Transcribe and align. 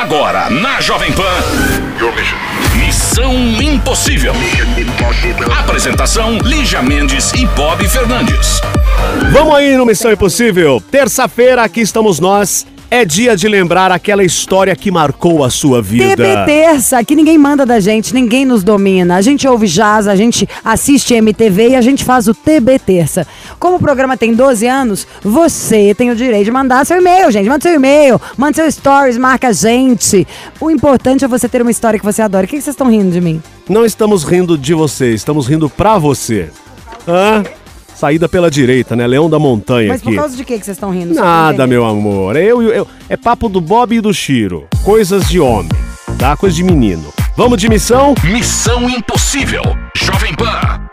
Agora, 0.00 0.48
na 0.48 0.80
Jovem 0.80 1.10
Pan. 1.10 1.24
Missão 2.76 3.34
Impossível. 3.60 4.32
Apresentação: 5.58 6.38
Lígia 6.38 6.80
Mendes 6.80 7.32
e 7.32 7.44
Bob 7.46 7.86
Fernandes. 7.88 8.60
Vamos 9.32 9.56
aí 9.56 9.76
no 9.76 9.84
Missão 9.84 10.12
Impossível. 10.12 10.80
Terça-feira, 10.88 11.64
aqui 11.64 11.80
estamos 11.80 12.20
nós. 12.20 12.64
É 12.90 13.04
dia 13.04 13.36
de 13.36 13.46
lembrar 13.46 13.92
aquela 13.92 14.24
história 14.24 14.74
que 14.74 14.90
marcou 14.90 15.44
a 15.44 15.50
sua 15.50 15.82
vida. 15.82 16.16
TB 16.16 16.46
Terça, 16.46 17.04
que 17.04 17.14
ninguém 17.14 17.36
manda 17.36 17.66
da 17.66 17.78
gente, 17.78 18.14
ninguém 18.14 18.46
nos 18.46 18.64
domina. 18.64 19.16
A 19.16 19.20
gente 19.20 19.46
ouve 19.46 19.66
jazz, 19.66 20.08
a 20.08 20.16
gente 20.16 20.48
assiste 20.64 21.12
MTV 21.12 21.70
e 21.70 21.76
a 21.76 21.82
gente 21.82 22.02
faz 22.02 22.28
o 22.28 22.34
TB 22.34 22.78
Terça. 22.78 23.26
Como 23.58 23.76
o 23.76 23.78
programa 23.78 24.16
tem 24.16 24.32
12 24.32 24.66
anos, 24.66 25.06
você 25.22 25.94
tem 25.94 26.10
o 26.10 26.16
direito 26.16 26.46
de 26.46 26.50
mandar 26.50 26.86
seu 26.86 26.96
e-mail, 26.96 27.30
gente. 27.30 27.46
Manda 27.46 27.60
seu 27.60 27.74
e-mail, 27.74 28.18
manda 28.38 28.54
seu 28.54 28.72
stories, 28.72 29.18
marca 29.18 29.48
a 29.48 29.52
gente. 29.52 30.26
O 30.58 30.70
importante 30.70 31.26
é 31.26 31.28
você 31.28 31.46
ter 31.46 31.60
uma 31.60 31.70
história 31.70 31.98
que 31.98 32.04
você 32.06 32.22
adora. 32.22 32.46
O 32.46 32.48
que 32.48 32.58
vocês 32.58 32.68
estão 32.68 32.90
rindo 32.90 33.10
de 33.10 33.20
mim? 33.20 33.42
Não 33.68 33.84
estamos 33.84 34.24
rindo 34.24 34.56
de 34.56 34.72
você, 34.72 35.12
estamos 35.12 35.46
rindo 35.46 35.68
pra 35.68 35.98
você. 35.98 36.48
Hã? 37.06 37.44
Saída 37.98 38.28
pela 38.28 38.48
direita, 38.48 38.94
né? 38.94 39.08
Leão 39.08 39.28
da 39.28 39.40
Montanha 39.40 39.88
Mas 39.88 40.00
por 40.00 40.10
aqui. 40.10 40.16
causa 40.16 40.36
de 40.36 40.44
que 40.44 40.56
que 40.56 40.64
vocês 40.64 40.76
estão 40.76 40.92
rindo? 40.92 41.14
Nada, 41.14 41.66
meu 41.66 41.84
amor. 41.84 42.36
É 42.36 42.44
Eu, 42.44 42.62
e 42.62 42.66
eu, 42.66 42.86
é 43.08 43.16
papo 43.16 43.48
do 43.48 43.60
Bob 43.60 43.92
e 43.92 44.00
do 44.00 44.14
Chiro. 44.14 44.68
Coisas 44.84 45.28
de 45.28 45.40
homem, 45.40 45.68
tá? 46.16 46.36
Coisa 46.36 46.54
de 46.54 46.62
menino. 46.62 47.12
Vamos 47.36 47.60
de 47.60 47.68
missão? 47.68 48.14
Missão 48.22 48.88
Impossível. 48.88 49.62
Jovem 49.96 50.32
Pan. 50.36 50.87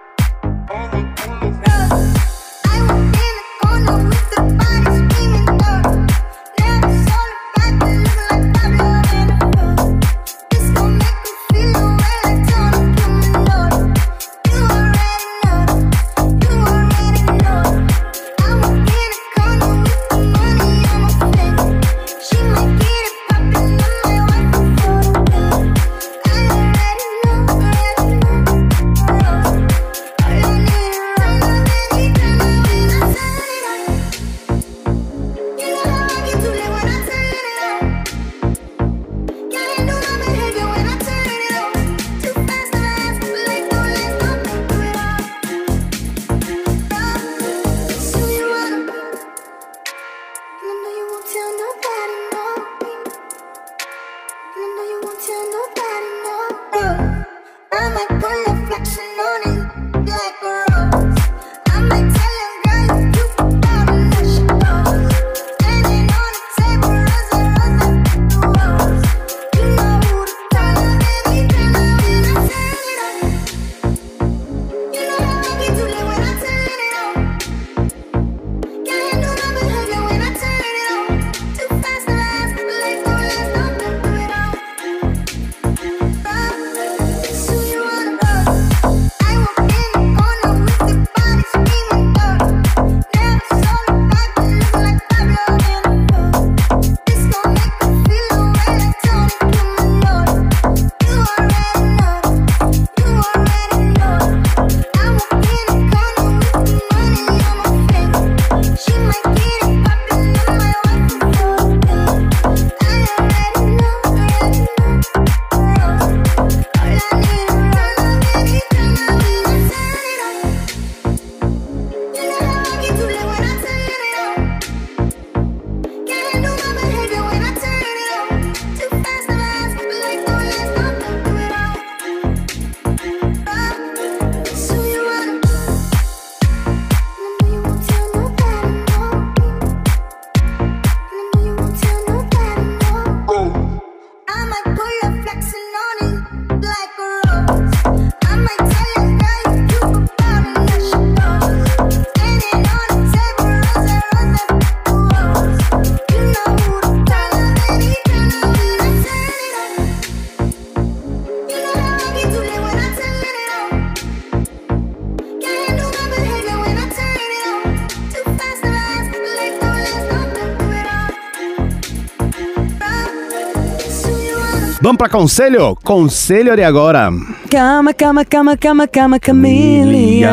Vamos 174.86 175.00
pra 175.00 175.10
conselho? 175.10 175.76
Conselho 175.84 176.56
de 176.56 176.62
agora. 176.62 177.12
Cama, 177.50 177.92
cama, 177.92 178.24
cama, 178.24 178.56
cama, 178.56 178.88
cama, 178.88 179.18
chameleon. 179.20 180.30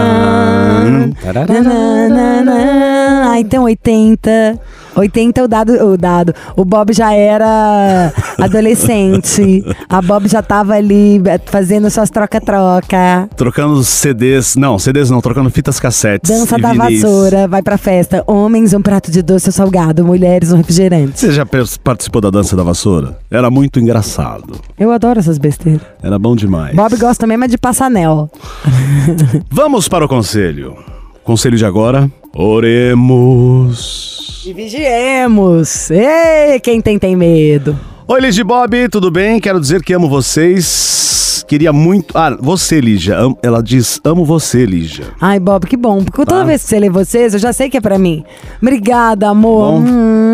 Ai, 3.31 3.41
então 3.41 3.63
80. 3.63 4.61
80 4.95 5.45
o 5.45 5.49
dado, 5.49 5.73
o 5.73 5.97
dado. 5.97 6.35
O 6.57 6.65
Bob 6.65 6.93
já 6.93 7.13
era 7.13 8.13
adolescente. 8.39 9.65
A 9.89 10.01
Bob 10.03 10.29
já 10.29 10.43
tava 10.43 10.75
ali 10.75 11.21
eh, 11.27 11.41
fazendo 11.47 11.91
suas 11.91 12.11
troca-troca. 12.11 13.29
Trocando 13.37 13.83
CDs. 13.83 14.57
Não, 14.57 14.79
CDs 14.79 15.11
não, 15.11 15.21
trocando 15.21 15.51
fitas 15.51 15.79
cassetes. 15.81 16.31
Dança 16.31 16.59
da 16.59 16.73
vinis. 16.73 17.03
vassoura, 17.03 17.49
vai 17.49 17.63
pra 17.63 17.79
festa. 17.79 18.23
Homens, 18.27 18.73
um 18.75 18.83
prato 18.83 19.11
de 19.11 19.23
doce 19.23 19.49
ou 19.49 19.53
salgado. 19.53 20.05
Mulheres, 20.05 20.53
um 20.53 20.57
refrigerante. 20.57 21.19
Você 21.19 21.33
já 21.33 21.47
participou 21.83 22.21
da 22.21 22.31
dança 22.31 22.57
da 22.57 22.63
vassoura? 22.63 23.19
Era 23.31 23.51
muito 23.51 23.81
engraçado. 23.81 24.61
Eu 24.79 24.91
adoro 24.91 25.19
essas 25.19 25.39
besteiras. 25.39 25.83
Era 26.03 26.19
bom 26.19 26.37
demais. 26.37 26.75
Bob 26.75 26.97
gosta 26.97 27.27
mesmo 27.27 27.45
é 27.45 27.49
de 27.49 27.59
passar 27.59 27.87
anel. 27.87 28.31
Vamos 29.51 29.89
para 29.89 30.05
o 30.05 30.09
conselho. 30.09 30.92
Conselho 31.25 31.57
de 31.57 31.65
agora. 31.65 32.11
Oremos. 32.35 34.43
E 34.47 34.53
vigiemos. 34.53 35.91
Ei, 35.91 36.59
quem 36.61 36.81
tem, 36.81 36.99
tem 36.99 37.15
medo. 37.15 37.79
Oi, 38.09 38.21
Ligia 38.21 38.41
e 38.41 38.45
Bob, 38.45 38.89
tudo 38.89 39.11
bem? 39.11 39.39
Quero 39.41 39.61
dizer 39.61 39.83
que 39.83 39.93
amo 39.93 40.09
vocês. 40.09 41.45
Queria 41.47 41.73
muito. 41.73 42.17
Ah, 42.19 42.37
você, 42.41 42.81
Lígia. 42.81 43.17
Am- 43.19 43.37
Ela 43.43 43.63
diz: 43.63 44.01
amo 44.05 44.25
você, 44.25 44.67
Lígia. 44.67 45.07
Ai, 45.21 45.39
Bob, 45.39 45.67
que 45.67 45.77
bom. 45.77 46.03
Porque 46.03 46.25
toda 46.25 46.41
Tá. 46.41 46.45
vez 46.45 46.63
que 46.63 46.69
você 46.69 46.79
lê 46.81 46.91
vocês, 46.91 47.35
eu 47.35 47.41
já 47.41 47.53
sei 47.53 47.71
que 47.71 47.77
é 47.77 47.81
pra 47.81 47.99
mim. 47.99 48.25
Obrigada, 48.61 49.29
amor. 49.29 49.81
Bom. 49.81 50.33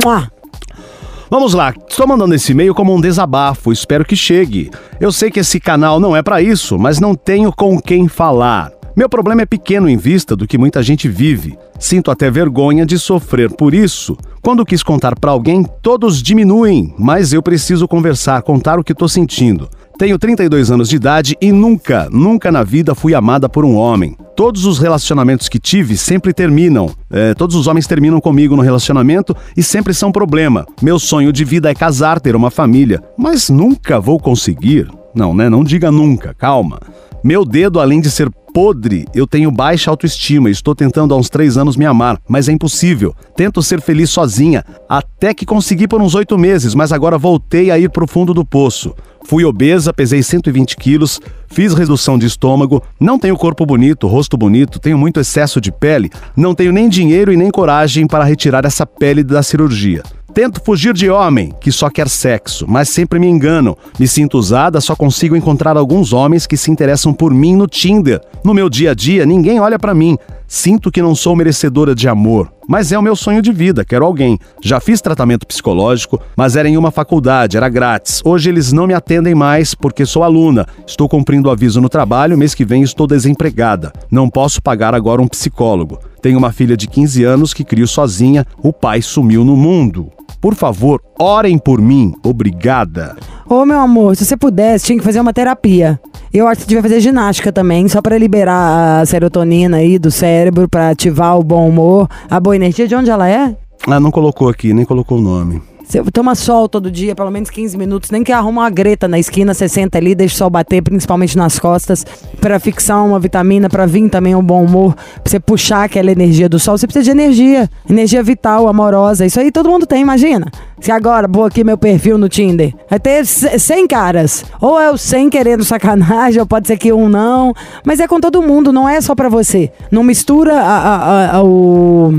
Vamos 1.30 1.52
lá, 1.52 1.74
estou 1.86 2.06
mandando 2.06 2.34
esse 2.34 2.52
e-mail 2.52 2.74
como 2.74 2.94
um 2.94 3.00
desabafo, 3.02 3.70
espero 3.70 4.02
que 4.02 4.16
chegue. 4.16 4.70
Eu 4.98 5.12
sei 5.12 5.30
que 5.30 5.40
esse 5.40 5.60
canal 5.60 6.00
não 6.00 6.16
é 6.16 6.22
para 6.22 6.40
isso, 6.40 6.78
mas 6.78 6.98
não 6.98 7.14
tenho 7.14 7.52
com 7.52 7.78
quem 7.78 8.08
falar. 8.08 8.72
Meu 8.98 9.08
problema 9.08 9.42
é 9.42 9.46
pequeno 9.46 9.88
em 9.88 9.96
vista 9.96 10.34
do 10.34 10.44
que 10.44 10.58
muita 10.58 10.82
gente 10.82 11.08
vive. 11.08 11.56
Sinto 11.78 12.10
até 12.10 12.28
vergonha 12.28 12.84
de 12.84 12.98
sofrer 12.98 13.48
por 13.48 13.72
isso, 13.72 14.16
Quando 14.42 14.64
quis 14.64 14.82
contar 14.82 15.14
pra 15.14 15.30
alguém, 15.30 15.64
todos 15.82 16.20
diminuem, 16.20 16.92
mas 16.98 17.32
eu 17.32 17.40
preciso 17.40 17.86
conversar, 17.86 18.42
contar 18.42 18.76
o 18.76 18.82
que 18.82 18.92
tô 18.92 19.06
sentindo. 19.06 19.68
Tenho 19.96 20.18
32 20.18 20.72
anos 20.72 20.88
de 20.88 20.96
idade 20.96 21.36
e 21.40 21.52
nunca, 21.52 22.08
nunca 22.10 22.50
na 22.50 22.64
vida 22.64 22.92
fui 22.92 23.14
amada 23.14 23.48
por 23.48 23.64
um 23.64 23.76
homem. 23.76 24.16
Todos 24.34 24.64
os 24.64 24.80
relacionamentos 24.80 25.48
que 25.48 25.60
tive 25.60 25.96
sempre 25.96 26.32
terminam. 26.32 26.90
É, 27.08 27.34
todos 27.34 27.54
os 27.54 27.68
homens 27.68 27.86
terminam 27.86 28.20
comigo 28.20 28.56
no 28.56 28.62
relacionamento 28.62 29.36
e 29.56 29.62
sempre 29.62 29.94
são 29.94 30.10
problema. 30.10 30.66
Meu 30.82 30.98
sonho 30.98 31.32
de 31.32 31.44
vida 31.44 31.70
é 31.70 31.74
casar, 31.74 32.18
ter 32.18 32.34
uma 32.34 32.50
família, 32.50 33.00
mas 33.16 33.48
nunca 33.48 34.00
vou 34.00 34.18
conseguir. 34.18 34.88
Não, 35.14 35.34
né? 35.34 35.48
Não 35.48 35.62
diga 35.62 35.92
nunca, 35.92 36.34
calma. 36.34 36.80
Meu 37.22 37.44
dedo, 37.44 37.80
além 37.80 38.00
de 38.00 38.10
ser 38.10 38.30
podre, 38.54 39.04
eu 39.12 39.26
tenho 39.26 39.50
baixa 39.50 39.90
autoestima 39.90 40.48
estou 40.50 40.74
tentando 40.74 41.12
há 41.12 41.16
uns 41.16 41.28
três 41.28 41.56
anos 41.56 41.76
me 41.76 41.84
amar, 41.84 42.18
mas 42.28 42.48
é 42.48 42.52
impossível. 42.52 43.14
Tento 43.36 43.62
ser 43.62 43.80
feliz 43.80 44.10
sozinha, 44.10 44.64
até 44.88 45.34
que 45.34 45.44
consegui 45.44 45.88
por 45.88 46.00
uns 46.00 46.14
oito 46.14 46.38
meses, 46.38 46.74
mas 46.74 46.92
agora 46.92 47.18
voltei 47.18 47.70
a 47.70 47.78
ir 47.78 47.90
pro 47.90 48.06
fundo 48.06 48.32
do 48.32 48.44
poço. 48.44 48.94
Fui 49.24 49.44
obesa, 49.44 49.92
pesei 49.92 50.22
120 50.22 50.76
quilos, 50.76 51.20
fiz 51.48 51.74
redução 51.74 52.16
de 52.16 52.26
estômago, 52.26 52.82
não 53.00 53.18
tenho 53.18 53.36
corpo 53.36 53.66
bonito, 53.66 54.06
rosto 54.06 54.36
bonito, 54.36 54.78
tenho 54.78 54.96
muito 54.96 55.18
excesso 55.18 55.60
de 55.60 55.72
pele, 55.72 56.10
não 56.36 56.54
tenho 56.54 56.72
nem 56.72 56.88
dinheiro 56.88 57.32
e 57.32 57.36
nem 57.36 57.50
coragem 57.50 58.06
para 58.06 58.24
retirar 58.24 58.64
essa 58.64 58.86
pele 58.86 59.24
da 59.24 59.42
cirurgia. 59.42 60.02
Tento 60.38 60.62
fugir 60.64 60.94
de 60.94 61.10
homem 61.10 61.52
que 61.60 61.72
só 61.72 61.90
quer 61.90 62.08
sexo, 62.08 62.64
mas 62.68 62.88
sempre 62.88 63.18
me 63.18 63.26
engano. 63.26 63.76
Me 63.98 64.06
sinto 64.06 64.38
usada, 64.38 64.80
só 64.80 64.94
consigo 64.94 65.34
encontrar 65.34 65.76
alguns 65.76 66.12
homens 66.12 66.46
que 66.46 66.56
se 66.56 66.70
interessam 66.70 67.12
por 67.12 67.34
mim 67.34 67.56
no 67.56 67.66
Tinder. 67.66 68.20
No 68.44 68.54
meu 68.54 68.70
dia 68.70 68.92
a 68.92 68.94
dia, 68.94 69.26
ninguém 69.26 69.58
olha 69.58 69.80
pra 69.80 69.92
mim. 69.92 70.16
Sinto 70.46 70.92
que 70.92 71.02
não 71.02 71.12
sou 71.12 71.34
merecedora 71.34 71.92
de 71.92 72.08
amor, 72.08 72.52
mas 72.68 72.92
é 72.92 72.98
o 72.98 73.02
meu 73.02 73.16
sonho 73.16 73.42
de 73.42 73.50
vida, 73.50 73.84
quero 73.84 74.04
alguém. 74.04 74.38
Já 74.62 74.78
fiz 74.78 75.00
tratamento 75.00 75.44
psicológico, 75.44 76.20
mas 76.36 76.54
era 76.54 76.68
em 76.68 76.76
uma 76.76 76.92
faculdade, 76.92 77.56
era 77.56 77.68
grátis. 77.68 78.22
Hoje 78.24 78.48
eles 78.48 78.72
não 78.72 78.86
me 78.86 78.94
atendem 78.94 79.34
mais 79.34 79.74
porque 79.74 80.06
sou 80.06 80.22
aluna. 80.22 80.68
Estou 80.86 81.08
cumprindo 81.08 81.48
o 81.48 81.50
aviso 81.50 81.80
no 81.80 81.88
trabalho, 81.88 82.38
mês 82.38 82.54
que 82.54 82.64
vem 82.64 82.84
estou 82.84 83.08
desempregada. 83.08 83.92
Não 84.08 84.30
posso 84.30 84.62
pagar 84.62 84.94
agora 84.94 85.20
um 85.20 85.26
psicólogo. 85.26 85.98
Tenho 86.22 86.38
uma 86.38 86.52
filha 86.52 86.76
de 86.76 86.86
15 86.86 87.24
anos 87.24 87.52
que 87.52 87.64
crio 87.64 87.88
sozinha, 87.88 88.46
o 88.62 88.72
pai 88.72 89.02
sumiu 89.02 89.44
no 89.44 89.56
mundo. 89.56 90.12
Por 90.40 90.54
favor, 90.54 91.00
orem 91.18 91.58
por 91.58 91.80
mim. 91.80 92.14
Obrigada. 92.22 93.16
Ô, 93.48 93.64
meu 93.64 93.80
amor, 93.80 94.14
se 94.16 94.24
você 94.24 94.36
pudesse, 94.36 94.86
tinha 94.86 94.98
que 94.98 95.04
fazer 95.04 95.20
uma 95.20 95.32
terapia. 95.32 96.00
Eu 96.32 96.46
acho 96.46 96.56
que 96.56 96.62
você 96.64 96.68
devia 96.68 96.82
fazer 96.82 97.00
ginástica 97.00 97.50
também, 97.50 97.88
só 97.88 98.02
pra 98.02 98.18
liberar 98.18 99.00
a 99.00 99.06
serotonina 99.06 99.78
aí 99.78 99.98
do 99.98 100.10
cérebro, 100.10 100.68
pra 100.68 100.90
ativar 100.90 101.38
o 101.38 101.42
bom 101.42 101.68
humor, 101.68 102.08
a 102.30 102.38
boa 102.38 102.54
energia. 102.54 102.86
De 102.86 102.94
onde 102.94 103.10
ela 103.10 103.28
é? 103.28 103.56
Ah, 103.86 103.98
não 103.98 104.10
colocou 104.10 104.48
aqui, 104.48 104.74
nem 104.74 104.84
colocou 104.84 105.18
o 105.18 105.22
nome. 105.22 105.62
Você 105.88 106.02
toma 106.12 106.34
sol 106.34 106.68
todo 106.68 106.90
dia, 106.90 107.14
pelo 107.14 107.30
menos 107.30 107.48
15 107.48 107.78
minutos, 107.78 108.10
nem 108.10 108.22
que 108.22 108.30
arruma 108.30 108.60
uma 108.60 108.70
greta 108.70 109.08
na 109.08 109.18
esquina, 109.18 109.54
você 109.54 109.66
senta 109.66 109.96
ali, 109.96 110.14
deixa 110.14 110.34
o 110.34 110.38
sol 110.38 110.50
bater, 110.50 110.82
principalmente 110.82 111.34
nas 111.34 111.58
costas, 111.58 112.04
pra 112.38 112.60
fixar 112.60 113.02
uma 113.02 113.18
vitamina, 113.18 113.70
pra 113.70 113.86
vir 113.86 114.06
também 114.10 114.34
um 114.34 114.42
bom 114.42 114.62
humor, 114.62 114.94
pra 114.94 115.22
você 115.24 115.40
puxar 115.40 115.84
aquela 115.84 116.12
energia 116.12 116.46
do 116.46 116.58
sol. 116.58 116.76
Você 116.76 116.86
precisa 116.86 117.04
de 117.04 117.10
energia, 117.10 117.70
energia 117.88 118.22
vital, 118.22 118.68
amorosa. 118.68 119.24
Isso 119.24 119.40
aí 119.40 119.50
todo 119.50 119.70
mundo 119.70 119.86
tem, 119.86 120.02
imagina. 120.02 120.50
Se 120.80 120.92
agora 120.92 121.26
vou 121.28 121.44
aqui 121.44 121.64
meu 121.64 121.76
perfil 121.76 122.16
no 122.16 122.28
Tinder, 122.28 122.72
vai 122.88 123.00
ter 123.00 123.26
c- 123.26 123.58
100 123.58 123.86
caras. 123.88 124.44
Ou 124.60 124.78
é 124.80 124.90
o 124.90 124.96
100 124.96 125.28
querendo 125.30 125.64
sacanagem, 125.64 126.38
ou 126.40 126.46
pode 126.46 126.66
ser 126.68 126.76
que 126.78 126.92
um 126.92 127.08
não. 127.08 127.52
Mas 127.84 128.00
é 128.00 128.06
com 128.06 128.20
todo 128.20 128.40
mundo, 128.42 128.72
não 128.72 128.88
é 128.88 129.00
só 129.00 129.14
pra 129.14 129.28
você. 129.28 129.72
Não 129.90 130.02
mistura 130.02 130.54
a- 130.54 130.96
a- 130.96 131.36
a- 131.38 131.42
o, 131.44 132.12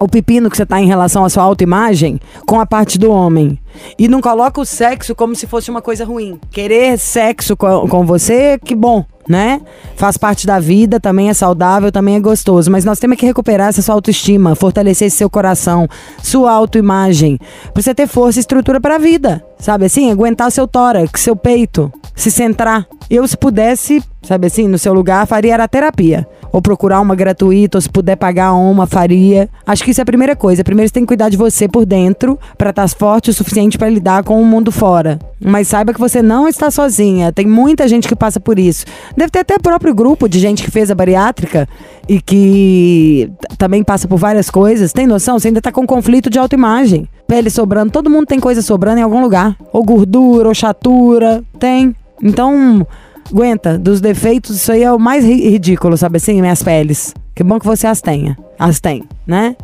o 0.00 0.08
pepino 0.08 0.48
que 0.48 0.56
você 0.56 0.64
tá 0.64 0.80
em 0.80 0.86
relação 0.86 1.24
à 1.24 1.28
sua 1.28 1.42
autoimagem 1.42 2.20
com 2.46 2.60
a 2.60 2.66
parte 2.66 2.98
do 2.98 3.10
homem. 3.10 3.58
E 3.98 4.08
não 4.08 4.20
coloca 4.20 4.60
o 4.60 4.64
sexo 4.64 5.14
como 5.14 5.34
se 5.34 5.46
fosse 5.46 5.70
uma 5.70 5.82
coisa 5.82 6.04
ruim. 6.04 6.38
Querer 6.50 6.98
sexo 6.98 7.56
com, 7.56 7.88
com 7.88 8.04
você, 8.04 8.58
que 8.58 8.74
bom, 8.74 9.04
né? 9.28 9.60
Faz 9.96 10.16
parte 10.16 10.46
da 10.46 10.58
vida, 10.58 11.00
também 11.00 11.28
é 11.28 11.34
saudável, 11.34 11.90
também 11.90 12.16
é 12.16 12.20
gostoso. 12.20 12.70
Mas 12.70 12.84
nós 12.84 12.98
temos 12.98 13.16
que 13.16 13.26
recuperar 13.26 13.68
essa 13.68 13.82
sua 13.82 13.94
autoestima, 13.94 14.54
fortalecer 14.54 15.10
seu 15.10 15.30
coração, 15.30 15.88
sua 16.22 16.52
autoimagem. 16.52 17.38
Pra 17.72 17.82
você 17.82 17.94
ter 17.94 18.06
força 18.06 18.38
e 18.38 18.40
estrutura 18.40 18.80
pra 18.80 18.98
vida. 18.98 19.44
Sabe 19.58 19.86
assim? 19.86 20.10
Aguentar 20.10 20.50
seu 20.50 20.68
tórax, 20.68 21.20
seu 21.20 21.34
peito, 21.34 21.92
se 22.14 22.30
centrar. 22.30 22.86
Eu, 23.08 23.26
se 23.26 23.36
pudesse, 23.36 24.02
sabe 24.26 24.46
assim, 24.46 24.66
no 24.68 24.78
seu 24.78 24.92
lugar, 24.92 25.26
faria 25.26 25.54
era 25.54 25.68
terapia. 25.68 26.26
Ou 26.52 26.62
procurar 26.62 27.00
uma 27.00 27.14
gratuita, 27.14 27.78
ou 27.78 27.82
se 27.82 27.88
puder 27.88 28.16
pagar 28.16 28.52
uma, 28.52 28.86
faria. 28.86 29.48
Acho 29.66 29.84
que 29.84 29.90
isso 29.90 30.00
é 30.00 30.02
a 30.02 30.06
primeira 30.06 30.36
coisa. 30.36 30.62
Primeiro 30.62 30.88
você 30.88 30.94
tem 30.94 31.02
que 31.02 31.08
cuidar 31.08 31.28
de 31.28 31.36
você 31.36 31.66
por 31.66 31.84
dentro, 31.84 32.38
pra 32.56 32.70
estar 32.70 32.88
forte 32.88 33.30
o 33.30 33.34
suficiente 33.34 33.76
pra 33.76 33.88
lidar 33.88 34.22
com 34.22 34.40
o 34.40 34.44
mundo 34.44 34.70
fora. 34.70 35.18
Mas 35.44 35.68
saiba 35.68 35.92
que 35.92 36.00
você 36.00 36.22
não 36.22 36.48
está 36.48 36.70
sozinha. 36.70 37.32
Tem 37.32 37.46
muita 37.46 37.88
gente 37.88 38.06
que 38.06 38.14
passa 38.14 38.38
por 38.38 38.58
isso. 38.58 38.84
Deve 39.16 39.30
ter 39.30 39.40
até 39.40 39.58
próprio 39.58 39.94
grupo 39.94 40.28
de 40.28 40.38
gente 40.38 40.62
que 40.62 40.70
fez 40.70 40.90
a 40.90 40.94
bariátrica 40.94 41.68
e 42.08 42.20
que 42.20 43.30
também 43.58 43.82
passa 43.82 44.06
por 44.06 44.16
várias 44.16 44.48
coisas. 44.48 44.92
Tem 44.92 45.06
noção? 45.06 45.38
Você 45.38 45.48
ainda 45.48 45.60
tá 45.60 45.72
com 45.72 45.86
conflito 45.86 46.30
de 46.30 46.38
autoimagem. 46.38 47.08
Pele 47.26 47.50
sobrando. 47.50 47.90
Todo 47.90 48.10
mundo 48.10 48.26
tem 48.26 48.38
coisa 48.38 48.62
sobrando 48.62 49.00
em 49.00 49.02
algum 49.02 49.20
lugar. 49.20 49.56
Ou 49.72 49.82
gordura, 49.82 50.48
ou 50.48 50.54
chatura. 50.54 51.42
Tem. 51.58 51.94
Então, 52.22 52.86
aguenta. 53.30 53.78
Dos 53.78 54.00
defeitos, 54.00 54.56
isso 54.56 54.72
aí 54.72 54.82
é 54.82 54.92
o 54.92 54.98
mais 54.98 55.24
ri- 55.24 55.48
ridículo, 55.50 55.96
sabe 55.96 56.16
assim? 56.16 56.40
Minhas 56.40 56.62
peles. 56.62 57.14
Que 57.34 57.42
bom 57.42 57.58
que 57.58 57.66
você 57.66 57.86
as 57.86 58.00
tenha. 58.00 58.36
As 58.58 58.80
tem, 58.80 59.04
né? 59.26 59.56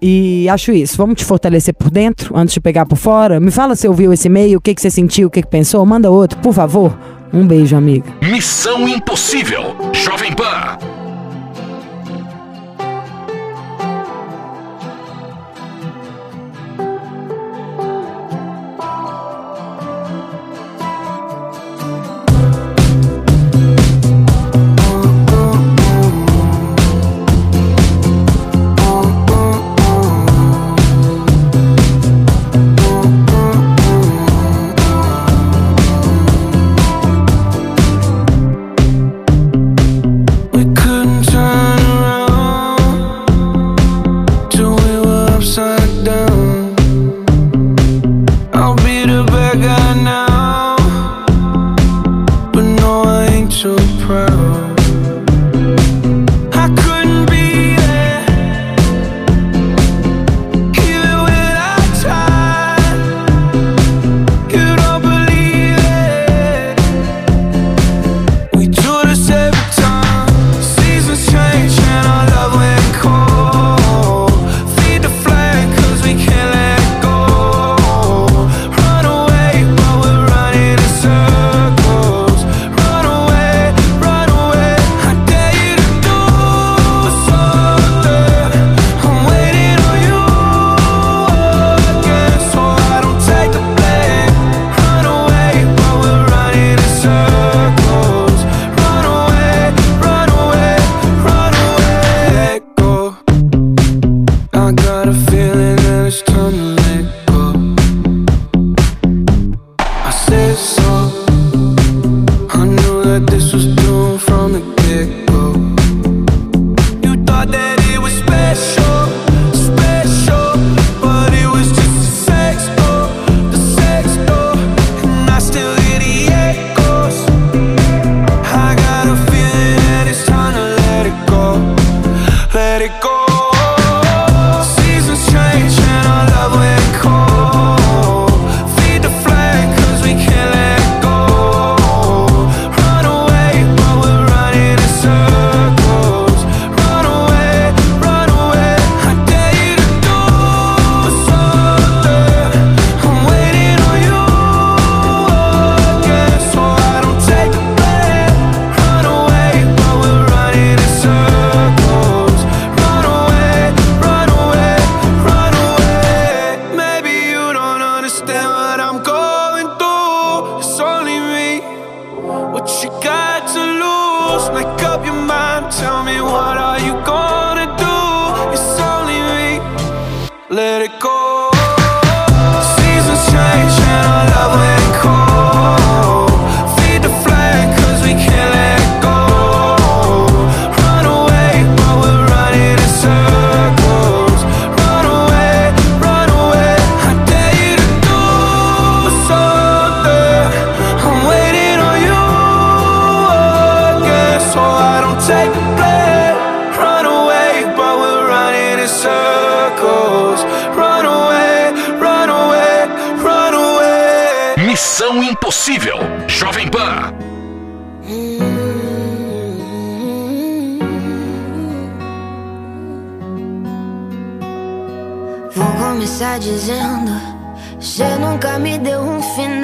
E 0.00 0.48
acho 0.48 0.70
isso. 0.72 0.96
Vamos 0.96 1.16
te 1.16 1.24
fortalecer 1.24 1.74
por 1.74 1.90
dentro 1.90 2.36
antes 2.36 2.54
de 2.54 2.60
pegar 2.60 2.86
por 2.86 2.96
fora. 2.96 3.40
Me 3.40 3.50
fala 3.50 3.74
se 3.74 3.86
ouviu 3.88 4.12
esse 4.12 4.28
e-mail, 4.28 4.58
o 4.58 4.60
que, 4.60 4.74
que 4.74 4.80
você 4.80 4.90
sentiu, 4.90 5.28
o 5.28 5.30
que, 5.30 5.42
que 5.42 5.48
pensou. 5.48 5.84
Manda 5.84 6.10
outro, 6.10 6.38
por 6.38 6.52
favor. 6.54 6.96
Um 7.32 7.46
beijo, 7.46 7.76
amiga. 7.76 8.06
Missão 8.22 8.88
Impossível. 8.88 9.74
Jovem 9.92 10.32
Pan. 10.32 10.78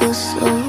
é 0.00 0.08
que 0.08 0.63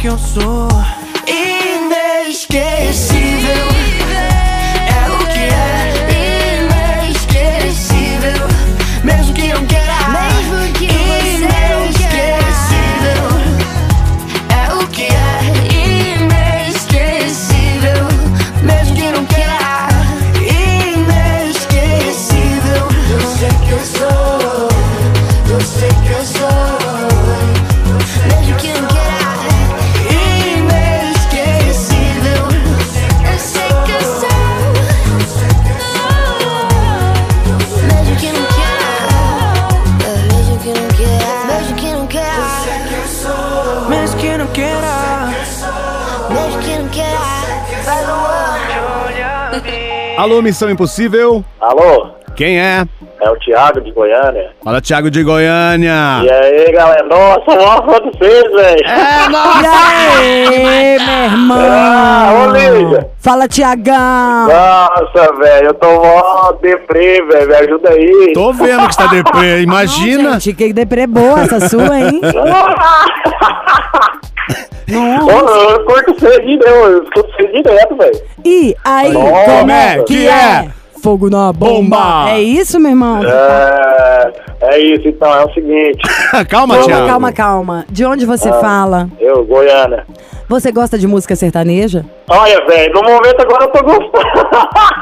que 0.00 0.06
eu 0.06 0.16
sou 0.16 0.68
Alô, 50.18 50.42
Missão 50.42 50.68
Impossível? 50.68 51.44
Alô, 51.60 52.08
Quem 52.34 52.58
é? 52.58 52.84
é 53.20 53.30
o 53.30 53.36
Thiago 53.36 53.80
de 53.80 53.92
Goiânia. 53.92 54.50
Fala, 54.64 54.80
Thiago 54.80 55.08
de 55.12 55.22
Goiânia. 55.22 55.92
E 56.24 56.28
aí, 56.28 56.72
galera? 56.72 57.04
Nossa, 57.06 57.54
mó 57.54 57.82
fã 57.84 58.00
de 58.00 58.18
vocês, 58.18 58.42
velho. 58.52 58.84
É, 58.84 59.28
nossa! 59.28 60.20
E 60.20 60.66
aí, 60.66 60.98
meu 60.98 61.24
irmão? 61.24 61.56
Ah, 61.60 62.32
ô, 62.32 62.50
Lígia. 62.52 63.08
Fala, 63.20 63.46
Tiagão. 63.46 64.48
Nossa, 64.48 65.32
velho, 65.38 65.66
eu 65.68 65.74
tô 65.74 65.86
mó 65.86 66.50
deprê, 66.60 67.22
velho. 67.22 67.48
Me 67.48 67.54
ajuda 67.54 67.90
aí. 67.90 68.32
Tô 68.34 68.52
vendo 68.52 68.86
que 68.86 68.90
está 68.90 69.06
deprê. 69.06 69.62
Imagina. 69.62 70.40
Gente, 70.40 70.56
que 70.56 70.72
deprê 70.72 71.06
boa 71.06 71.42
essa 71.42 71.60
sua, 71.68 71.96
hein? 71.96 72.20
Ô, 74.90 75.70
eu 75.70 75.84
curto 75.84 76.14
você 76.18 76.40
direto, 76.40 76.66
eu 76.68 77.02
escuto 77.04 77.30
você 77.36 77.46
direto, 77.48 77.96
velho. 77.96 78.20
E 78.44 78.74
aí, 78.84 79.12
Nossa. 79.12 79.44
como 79.58 79.70
é 79.70 80.02
que 80.04 80.26
é? 80.28 80.68
Fogo 81.02 81.30
na 81.30 81.52
bomba. 81.52 81.96
Bomba. 81.96 82.30
É 82.30 82.40
isso, 82.40 82.80
meu 82.80 82.90
irmão? 82.90 83.20
É, 83.22 84.32
é 84.62 84.78
isso, 84.80 85.06
então, 85.08 85.32
é 85.32 85.44
o 85.44 85.52
seguinte. 85.54 86.02
calma, 86.48 86.74
Calma, 86.74 86.82
Thiago. 86.84 87.06
calma, 87.06 87.32
calma. 87.32 87.84
De 87.88 88.04
onde 88.04 88.26
você 88.26 88.50
fala? 88.50 89.08
Eu, 89.20 89.44
Goiânia. 89.44 90.04
Você 90.48 90.72
gosta 90.72 90.98
de 90.98 91.06
música 91.06 91.36
sertaneja? 91.36 92.06
Olha, 92.26 92.64
velho, 92.64 92.94
no 92.94 93.02
momento 93.02 93.40
agora 93.40 93.64
eu 93.64 93.70
tô 93.70 93.84
gostando. 93.84 94.18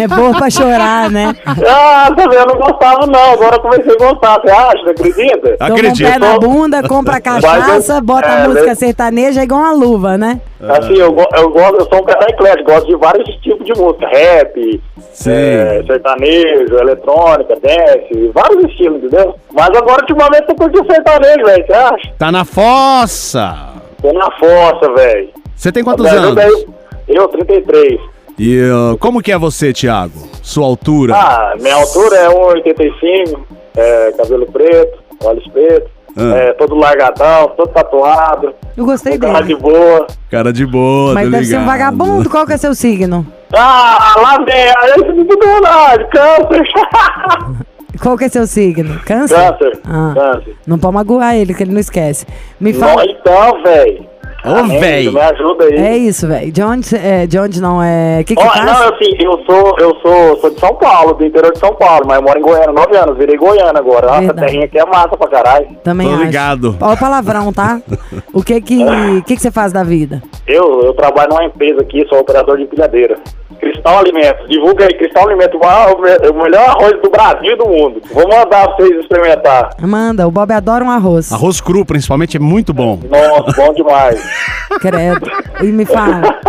É 0.00 0.08
boa 0.08 0.32
pra 0.32 0.48
chorar, 0.48 1.10
né? 1.10 1.34
ah, 1.46 2.10
tá 2.16 2.22
vendo? 2.28 2.34
Eu 2.34 2.46
não 2.46 2.54
gostava, 2.54 3.06
não. 3.06 3.32
Agora 3.32 3.56
eu 3.56 3.60
comecei 3.60 3.92
a 3.92 3.96
gostar. 3.96 4.40
Você 4.40 4.50
acha? 4.50 4.84
Você 4.84 4.90
acredita? 4.90 5.56
Toma 5.58 5.70
um 5.70 5.74
Acredito. 5.74 6.10
pé 6.10 6.18
na 6.18 6.38
bunda, 6.38 6.88
compra 6.88 7.16
a 7.16 7.20
cachaça, 7.20 8.00
bota 8.00 8.28
é, 8.28 8.44
a 8.44 8.48
música 8.48 8.66
né? 8.66 8.74
sertaneja 8.74 9.42
igual 9.42 9.60
uma 9.60 9.72
luva, 9.72 10.16
né? 10.16 10.40
Assim, 10.68 10.94
eu, 10.94 11.14
eu 11.36 11.50
gosto, 11.50 11.76
eu 11.76 11.88
sou 11.88 12.00
um 12.00 12.04
cara 12.04 12.26
eclético, 12.30 12.70
gosto 12.70 12.86
de 12.86 12.96
vários 12.96 13.28
tipos 13.40 13.66
de 13.66 13.72
música. 13.74 14.06
Rap, 14.08 14.82
Sim. 15.12 15.30
é, 15.32 15.82
sertanejo, 15.86 16.76
eletrônica, 16.78 17.56
dance, 17.62 18.30
vários 18.34 18.64
estilos, 18.70 18.98
entendeu? 19.04 19.34
Mas 19.52 19.68
agora, 19.68 20.00
ultimamente, 20.02 20.44
eu 20.48 20.54
curti 20.54 20.78
o 20.80 20.86
sertanejo, 20.86 21.44
velho, 21.44 21.66
você 21.66 21.72
acha? 21.72 22.12
Tá 22.18 22.30
na 22.32 22.44
fossa. 22.44 23.56
Tô 24.00 24.12
na 24.12 24.30
força, 24.38 24.92
velho. 24.94 25.28
Você 25.54 25.70
tem 25.72 25.84
quantos 25.84 26.06
anos? 26.06 26.64
Eu, 27.08 27.28
33. 27.28 28.00
E 28.38 28.60
uh, 28.70 28.96
como 28.98 29.20
que 29.22 29.30
é 29.32 29.36
você, 29.36 29.72
Thiago? 29.72 30.14
Sua 30.42 30.64
altura? 30.64 31.14
Ah, 31.14 31.54
minha 31.60 31.74
altura 31.74 32.16
é 32.16 32.28
1,85, 32.28 33.38
é, 33.76 34.12
cabelo 34.16 34.46
preto, 34.46 34.98
olhos 35.24 35.46
pretos, 35.48 35.90
Ah. 36.16 36.36
é, 36.36 36.52
todo 36.54 36.74
largadão, 36.74 37.48
todo 37.56 37.68
tatuado, 37.68 38.54
Eu 38.76 38.84
gostei 38.86 39.18
cara 39.18 39.40
de 39.42 39.48
dele. 39.48 39.60
boa. 39.60 40.06
Cara 40.30 40.52
de 40.52 40.64
boa, 40.64 41.12
Mas 41.14 41.24
tô 41.26 41.30
deve 41.32 41.44
ser 41.44 41.56
um 41.56 41.60
ligado. 41.60 41.70
vagabundo. 41.78 42.30
Qual 42.30 42.46
que 42.46 42.52
é 42.54 42.56
seu 42.56 42.74
signo? 42.74 43.26
Ah, 43.52 44.14
lá 44.16 44.38
vem, 44.44 44.54
aí 44.78 44.90
esse 44.90 45.12
não 45.12 45.26
tudo 45.26 45.60
nada, 45.62 46.04
câncer. 46.08 46.62
Qual 48.00 48.16
que 48.16 48.24
é 48.24 48.28
seu 48.28 48.46
signo? 48.46 48.98
Câncer? 49.04 49.36
câncer, 49.36 49.80
Ah. 49.86 50.12
câncer. 50.14 50.56
Não 50.66 50.78
pode 50.78 50.94
magoar 50.94 51.34
ele, 51.34 51.52
que 51.52 51.62
ele 51.62 51.72
não 51.72 51.80
esquece. 51.80 52.26
Me 52.60 52.72
Não, 52.72 52.80
fala. 52.80 53.04
então, 53.04 53.62
velho. 53.62 54.09
Ô, 54.44 54.64
véi. 54.80 55.10
Me 55.10 55.20
ajuda 55.20 55.64
aí. 55.64 55.74
É 55.74 55.96
isso, 55.96 56.26
velho. 56.26 56.50
De 56.50 56.62
onde, 56.62 56.86
cê- 56.86 56.96
é, 57.02 57.26
de 57.26 57.38
onde 57.38 57.60
não 57.60 57.82
é. 57.82 58.20
O 58.20 58.24
que 58.24 58.34
que 58.34 58.42
Ó, 58.42 58.48
faz? 58.50 58.64
não, 58.64 58.88
assim, 58.94 59.10
eu 59.18 59.32
sou, 59.44 59.76
eu 59.78 59.94
sou, 60.02 60.36
sou 60.40 60.50
de 60.50 60.60
São 60.60 60.74
Paulo, 60.76 61.14
do 61.14 61.24
interior 61.26 61.52
de 61.52 61.58
São 61.58 61.74
Paulo, 61.74 62.04
mas 62.06 62.16
eu 62.16 62.22
moro 62.22 62.38
em 62.38 62.42
Goiânia, 62.42 62.72
nove 62.72 62.96
anos, 62.96 63.16
virei 63.18 63.36
Goiânia 63.36 63.72
agora. 63.78 64.06
Nossa, 64.06 64.18
a 64.18 64.20
Verdade. 64.22 64.46
terrinha 64.46 64.64
aqui 64.66 64.78
é 64.78 64.86
massa 64.86 65.16
pra 65.16 65.28
caralho. 65.28 65.66
Também 65.84 66.08
Tô 66.08 66.14
acho. 66.14 66.24
ligado. 66.24 66.76
Ó 66.80 66.92
o 66.92 66.96
palavrão, 66.98 67.52
tá? 67.52 67.80
O 68.32 68.42
que 68.44 68.60
que, 68.60 68.78
que 69.26 69.34
que 69.36 69.42
você 69.42 69.50
faz 69.50 69.72
da 69.72 69.82
vida? 69.82 70.22
Eu, 70.46 70.82
eu 70.84 70.94
trabalho 70.94 71.30
numa 71.30 71.44
empresa 71.44 71.80
aqui, 71.82 72.06
sou 72.08 72.20
operador 72.20 72.56
de 72.56 72.62
empilhadeira. 72.62 73.18
Cristal 73.60 73.98
Alimentos, 73.98 74.48
divulga 74.48 74.84
aí, 74.84 74.94
Cristal 74.94 75.28
Alimentos, 75.28 75.60
o 75.60 76.42
melhor 76.42 76.70
arroz 76.70 77.00
do 77.02 77.10
Brasil 77.10 77.52
e 77.52 77.56
do 77.56 77.68
mundo. 77.68 78.00
Vou 78.10 78.24
mandar 78.24 78.46
pra 78.46 78.76
vocês 78.76 78.98
experimentar. 79.00 79.70
Amanda, 79.82 80.26
o 80.26 80.30
Bob 80.30 80.52
adora 80.52 80.84
um 80.84 80.90
arroz. 80.90 81.32
Arroz 81.32 81.60
cru, 81.60 81.84
principalmente, 81.84 82.36
é 82.36 82.40
muito 82.40 82.72
bom. 82.72 82.98
Nossa, 83.08 83.52
bom 83.56 83.72
demais. 83.74 84.20
Credo. 84.80 85.30
E 85.62 85.66
me 85.66 85.84
fala, 85.84 86.40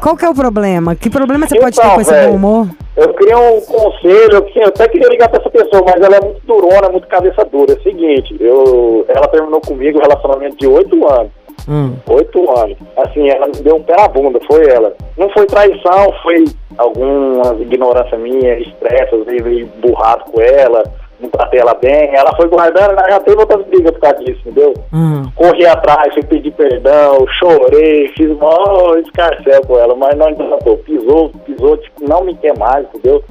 qual 0.00 0.16
que 0.16 0.24
é 0.24 0.28
o 0.28 0.34
problema? 0.34 0.94
Que 0.94 1.10
problema 1.10 1.46
você 1.46 1.58
pode 1.58 1.76
ter 1.76 1.82
Então, 1.82 1.94
com 1.94 2.00
esse 2.00 2.26
bom 2.26 2.34
humor? 2.34 2.68
Eu 2.96 3.12
queria 3.12 3.36
um 3.36 3.60
conselho, 3.60 4.38
assim, 4.38 4.60
eu 4.60 4.68
até 4.68 4.88
queria 4.88 5.08
ligar 5.08 5.28
pra 5.28 5.38
essa 5.38 5.50
pessoa, 5.50 5.82
mas 5.84 6.00
ela 6.00 6.16
é 6.16 6.20
muito 6.20 6.40
durona, 6.46 6.88
muito 6.88 7.06
cabeça 7.06 7.44
dura. 7.44 7.74
É 7.74 7.76
o 7.76 7.82
seguinte, 7.82 8.34
eu, 8.40 9.04
ela 9.08 9.28
terminou 9.28 9.60
comigo 9.60 9.98
um 9.98 10.02
relacionamento 10.02 10.56
de 10.56 10.66
oito 10.66 11.06
anos. 11.06 11.30
Hum. 11.68 11.94
Oito 12.08 12.58
anos. 12.58 12.76
Assim, 12.96 13.28
ela 13.28 13.46
me 13.46 13.54
deu 13.54 13.76
um 13.76 13.82
pé 13.82 13.96
na 13.96 14.08
bunda, 14.08 14.38
foi 14.46 14.68
ela. 14.68 14.92
Não 15.16 15.28
foi 15.30 15.46
traição, 15.46 16.12
foi 16.22 16.44
algumas 16.78 17.60
ignorância 17.60 18.16
minha, 18.18 18.58
estresse, 18.58 19.14
às 19.14 19.24
vezes 19.24 19.42
meio 19.42 19.66
burrado 19.80 20.24
com 20.30 20.40
ela, 20.40 20.82
não 21.20 21.28
tratei 21.30 21.60
ela 21.60 21.74
bem. 21.74 22.14
Ela 22.14 22.34
foi 22.36 22.48
guardando, 22.48 22.92
ela 22.92 23.10
já 23.10 23.20
teve 23.20 23.40
outras 23.40 23.66
brigas 23.66 23.92
por 23.92 24.00
causa 24.00 24.24
disso, 24.24 24.40
entendeu? 24.40 24.74
Hum. 24.92 25.24
Corri 25.34 25.66
atrás, 25.66 26.12
fui 26.14 26.22
pedir 26.22 26.52
perdão, 26.52 27.26
chorei, 27.38 28.08
fiz 28.16 28.30
mó 28.38 28.94
escarcel 28.96 29.62
com 29.66 29.78
ela, 29.78 29.94
mas 29.94 30.16
não 30.16 30.26
adiantou. 30.26 30.76
Pisou, 30.78 31.30
pisou, 31.44 31.76
tipo, 31.78 32.08
não 32.08 32.24
me 32.24 32.34
quer 32.36 32.56
mais, 32.58 32.86
entendeu? 32.86 33.22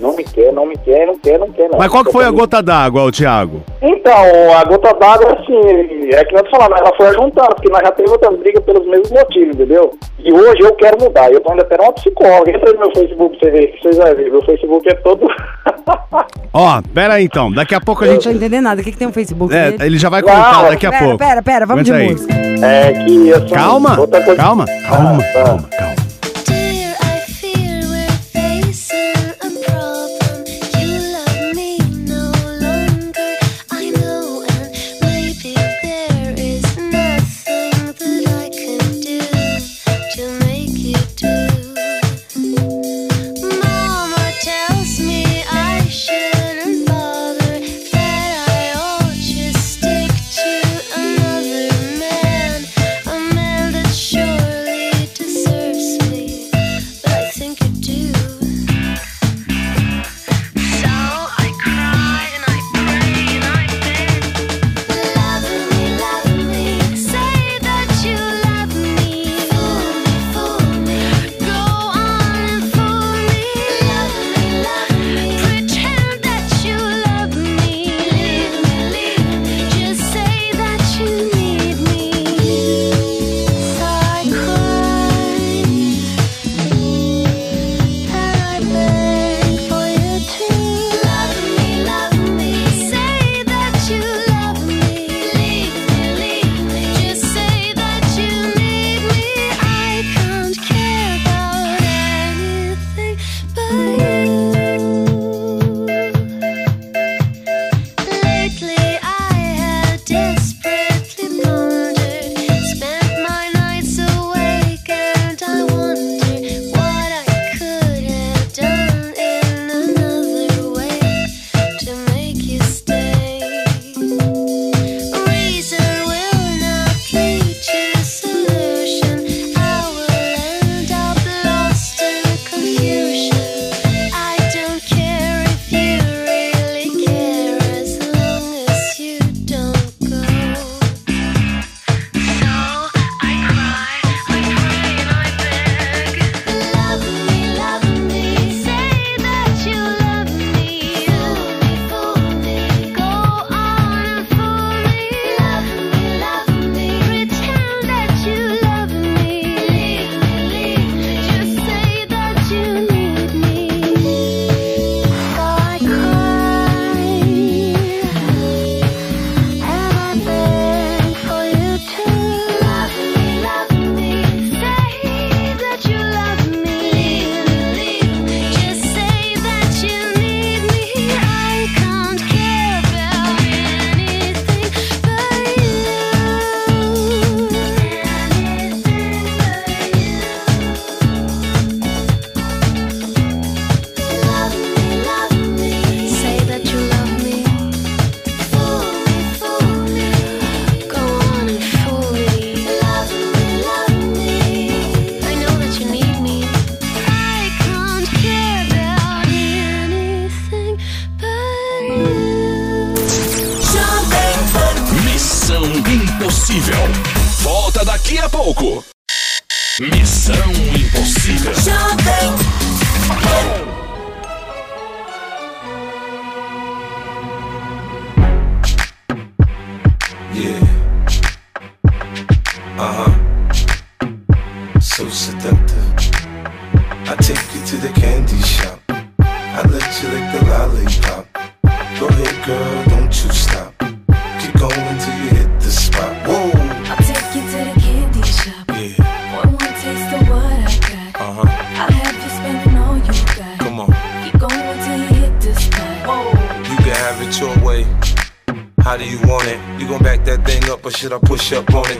Não 0.00 0.16
me 0.16 0.24
quer, 0.24 0.52
não 0.52 0.64
me 0.66 0.76
quer, 0.78 1.06
não 1.06 1.18
quer, 1.18 1.38
não 1.38 1.50
quer, 1.50 1.68
não. 1.68 1.78
Mas 1.78 1.88
qual 1.90 2.04
que 2.04 2.10
foi 2.12 2.24
a 2.24 2.30
gota 2.30 2.62
d'água, 2.62 3.02
ô 3.04 3.12
Thiago? 3.12 3.62
Então, 3.82 4.14
a 4.58 4.64
gota 4.64 4.94
d'água, 4.94 5.32
assim, 5.38 6.08
é 6.14 6.24
que 6.24 6.34
não 6.34 6.42
tô 6.42 6.50
falando, 6.50 6.76
ela 6.78 6.92
foi 6.96 7.12
juntando, 7.12 7.54
porque 7.54 7.68
nós 7.70 7.82
já 7.82 7.92
teve 7.92 8.10
outras 8.10 8.38
brigas 8.38 8.64
pelos 8.64 8.86
mesmos 8.86 9.10
motivos, 9.10 9.54
entendeu? 9.54 9.90
E 10.18 10.32
hoje 10.32 10.60
eu 10.62 10.72
quero 10.74 10.96
mudar, 11.02 11.30
eu 11.30 11.40
tô 11.40 11.50
ainda 11.50 11.62
esperando 11.62 11.86
uma 11.88 11.92
psicóloga. 11.92 12.50
Entra 12.50 12.72
no 12.72 12.78
meu 12.80 12.90
Facebook 12.92 13.38
pra 13.38 13.48
você 13.48 13.50
ver, 13.50 13.66
que 13.68 13.82
vocês 13.82 13.96
vão 13.98 14.06
ver. 14.14 14.30
Meu 14.32 14.42
Facebook 14.42 14.88
é 14.88 14.94
todo. 14.94 15.26
Ó, 16.52 16.82
pera 16.94 17.14
aí 17.14 17.24
então, 17.24 17.50
daqui 17.52 17.74
a 17.74 17.80
pouco 17.80 18.02
a 18.02 18.06
Não 18.06 18.14
gente... 18.14 18.24
tô 18.24 18.30
entendendo 18.30 18.64
nada. 18.64 18.80
O 18.80 18.84
que, 18.84 18.90
que 18.92 18.98
tem 18.98 19.06
no 19.06 19.12
Facebook 19.14 19.54
É, 19.54 19.70
dele? 19.72 19.84
ele 19.84 19.98
já 19.98 20.08
vai 20.08 20.20
Não, 20.20 20.28
contar 20.28 20.68
daqui 20.70 20.86
a 20.86 20.90
pera, 20.90 21.04
pouco. 21.04 21.18
pera, 21.18 21.42
pera, 21.42 21.66
vamos 21.66 21.84
de 21.84 21.92
Aguenta 21.92 22.08
aí. 22.08 22.12
música. 22.12 22.34
É 22.66 22.92
que, 23.04 23.32
assim, 23.32 23.54
Calma, 23.54 24.00
outra 24.00 24.20
coisa- 24.22 24.42
calma, 24.42 24.64
calma, 24.88 25.18
Ah, 25.22 25.32
tá. 25.32 25.44
calma, 25.44 25.68
calma. 25.78 25.94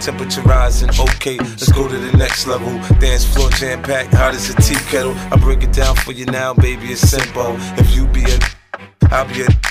Temperature 0.01 0.41
rising, 0.43 0.89
okay, 0.99 1.37
let's 1.37 1.71
go 1.71 1.87
to 1.87 1.97
the 1.97 2.17
next 2.17 2.47
level. 2.47 2.69
Dance 2.99 3.25
floor 3.25 3.51
jam 3.51 3.83
packed, 3.83 4.15
hot 4.15 4.35
as 4.35 4.49
a 4.49 4.55
tea 4.55 4.75
kettle. 4.89 5.15
I 5.31 5.37
break 5.37 5.63
it 5.63 5.73
down 5.73 5.95
for 5.95 6.13
you 6.13 6.25
now, 6.25 6.55
baby, 6.55 6.87
it's 6.87 7.03
simple. 7.03 7.55
If 7.79 7.95
you 7.95 8.07
be 8.07 8.25
a, 8.25 8.39
I'll 9.11 9.29
be 9.29 9.43
a. 9.43 9.70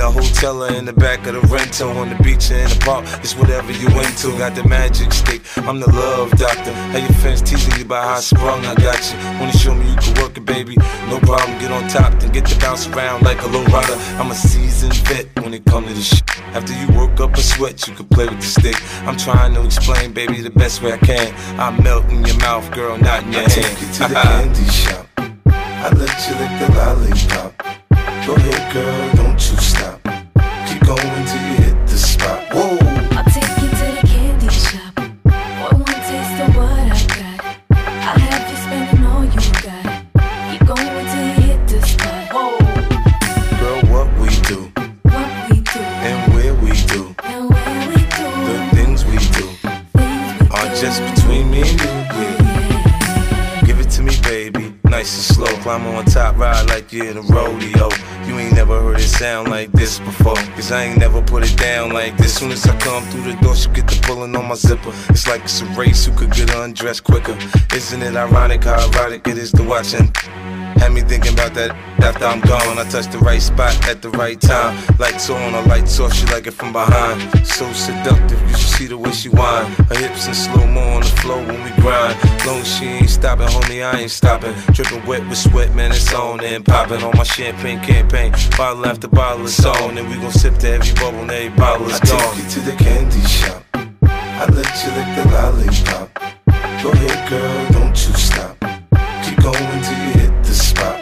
In 0.00 0.06
the 0.06 0.12
hotel 0.12 0.64
or 0.64 0.72
in 0.72 0.86
the 0.86 0.94
back 0.94 1.26
of 1.26 1.34
the 1.34 1.40
rental, 1.52 1.90
on 1.98 2.08
the 2.08 2.16
beach 2.22 2.50
or 2.50 2.56
in 2.56 2.70
the 2.70 2.80
park, 2.80 3.04
it's 3.20 3.36
whatever 3.36 3.70
you 3.70 3.86
into. 4.00 4.32
Got 4.38 4.54
the 4.54 4.64
magic 4.64 5.12
stick, 5.12 5.42
I'm 5.68 5.78
the 5.78 5.92
love 5.92 6.30
doctor. 6.38 6.72
How 6.72 6.96
your 6.96 7.12
fans 7.20 7.42
teasing 7.42 7.76
you 7.76 7.84
about 7.84 8.04
how 8.04 8.14
I 8.14 8.20
sprung, 8.20 8.64
I 8.64 8.74
got 8.76 8.96
you. 9.12 9.18
Wanna 9.38 9.52
show 9.52 9.74
me 9.74 9.84
you 9.90 9.96
can 9.96 10.14
work 10.22 10.38
it, 10.38 10.46
baby? 10.46 10.76
No 11.12 11.20
problem, 11.20 11.58
get 11.58 11.70
on 11.70 11.86
top, 11.90 12.18
then 12.18 12.32
get 12.32 12.46
to 12.46 12.58
bounce 12.60 12.86
around 12.86 13.24
like 13.24 13.42
a 13.42 13.48
low 13.48 13.62
rider. 13.64 13.92
I'm 14.16 14.30
a 14.30 14.34
seasoned 14.34 14.96
vet 15.04 15.26
when 15.44 15.52
it 15.52 15.66
come 15.66 15.86
to 15.86 15.92
this 15.92 16.08
shit. 16.16 16.24
After 16.56 16.72
you 16.72 16.88
work 16.98 17.20
up 17.20 17.36
a 17.36 17.42
sweat, 17.42 17.86
you 17.86 17.94
can 17.94 18.06
play 18.06 18.26
with 18.26 18.40
the 18.40 18.46
stick. 18.46 18.76
I'm 19.06 19.18
trying 19.18 19.52
to 19.52 19.62
explain, 19.66 20.14
baby, 20.14 20.40
the 20.40 20.48
best 20.48 20.80
way 20.80 20.94
I 20.94 20.96
can. 20.96 21.34
I 21.60 21.78
melt 21.78 22.06
in 22.08 22.24
your 22.24 22.38
mouth, 22.38 22.72
girl, 22.72 22.96
not 22.96 23.24
in 23.24 23.32
your 23.32 23.42
I 23.42 23.50
hand. 23.50 23.52
take 23.52 23.80
you 23.82 23.92
to 23.92 24.08
the 24.08 24.14
candy 24.14 24.64
shop. 24.64 25.06
I 25.46 25.90
let 25.92 26.16
you 26.24 26.34
lick 26.40 26.52
the 26.56 26.68
lollipop. 26.72 27.80
Go 28.26 28.34
ahead, 28.36 28.72
girl, 28.72 29.14
don't 29.14 29.32
you 29.34 29.56
stop 29.58 29.89
go 30.90 31.19
like 56.92 57.14
a 57.16 57.20
rodeo. 57.22 57.88
You 58.26 58.38
ain't 58.38 58.54
never 58.54 58.80
heard 58.80 58.98
it 58.98 59.08
sound 59.08 59.48
like 59.48 59.70
this 59.72 59.98
before. 60.00 60.34
Cause 60.34 60.72
I 60.72 60.84
ain't 60.84 60.98
never 60.98 61.22
put 61.22 61.44
it 61.44 61.56
down 61.56 61.92
like 61.92 62.16
this. 62.16 62.34
Soon 62.34 62.50
as 62.50 62.66
I 62.66 62.76
come 62.78 63.04
through 63.04 63.32
the 63.32 63.40
door, 63.40 63.54
she 63.54 63.68
get 63.70 63.86
the 63.86 64.00
pulling 64.02 64.34
on 64.36 64.48
my 64.48 64.54
zipper. 64.54 64.92
It's 65.08 65.26
like 65.26 65.42
it's 65.42 65.60
a 65.60 65.66
race 65.66 66.04
who 66.04 66.12
could 66.16 66.32
get 66.32 66.54
undressed 66.54 67.04
quicker. 67.04 67.36
Isn't 67.74 68.02
it 68.02 68.16
ironic 68.16 68.64
how 68.64 68.88
erotic 68.90 69.26
it 69.28 69.38
is 69.38 69.52
to 69.52 69.62
watch 69.62 69.94
and 69.94 70.14
had 70.80 70.92
me 70.92 71.02
thinking 71.02 71.34
about 71.34 71.52
that 71.54 71.70
after 72.02 72.24
I'm 72.24 72.40
gone. 72.40 72.78
I 72.78 72.84
touched 72.88 73.12
the 73.12 73.18
right 73.18 73.42
spot 73.42 73.76
at 73.86 74.00
the 74.00 74.10
right 74.10 74.40
time. 74.40 74.72
Lights 74.98 75.28
on, 75.28 75.54
or 75.54 75.62
lights 75.68 76.00
off, 76.00 76.12
she 76.14 76.26
like 76.26 76.46
it 76.46 76.52
from 76.52 76.72
behind. 76.72 77.20
So 77.46 77.70
seductive, 77.72 78.40
you 78.48 78.56
should 78.56 78.74
see 78.78 78.86
the 78.86 78.96
way 78.96 79.12
she 79.12 79.28
whine. 79.28 79.70
Her 79.90 79.96
hips 79.96 80.26
in 80.26 80.34
slow 80.34 80.66
mo 80.66 80.80
on 80.96 81.02
the 81.02 81.12
floor 81.20 81.38
when 81.44 81.62
we 81.62 81.70
grind. 81.82 82.16
Long 82.46 82.64
she 82.64 82.86
ain't 82.86 83.10
stopping, 83.10 83.48
homie, 83.48 83.84
I 83.84 84.00
ain't 84.00 84.10
stopping. 84.10 84.54
Dripping 84.72 85.04
wet 85.06 85.22
with 85.28 85.38
sweat, 85.38 85.74
man, 85.74 85.90
it's 85.90 86.12
on 86.14 86.42
and 86.42 86.64
popping 86.64 87.02
on 87.02 87.12
my 87.16 87.24
champagne 87.24 87.80
campaign. 87.80 88.32
Bottle 88.56 88.86
after 88.86 89.08
bottle, 89.08 89.44
it's 89.44 89.64
on, 89.64 89.98
and 89.98 90.08
we 90.08 90.16
gon' 90.16 90.32
sip 90.32 90.56
to 90.58 90.68
every 90.70 90.94
bubble 90.94 91.20
and 91.20 91.30
every 91.30 91.56
bottle 91.56 91.86
is 91.86 92.00
I 92.00 92.04
take 92.04 92.36
you 92.42 92.50
to 92.50 92.60
the 92.60 92.76
candy 92.84 93.20
shop. 93.28 93.62
I 94.42 94.46
let 94.46 94.72
you 94.82 94.90
lick 94.96 95.10
the 95.18 95.24
lollipop. 95.34 96.06
Go 96.82 96.90
ahead, 96.92 97.28
girl, 97.28 97.72
don't 97.72 97.90
you 97.90 98.14
stop. 98.14 98.56
Keep 99.22 99.42
going 99.42 99.82
till 99.84 99.98
you 100.06 100.12
hit 100.18 100.29
this 100.50 100.70
spot. 100.70 100.99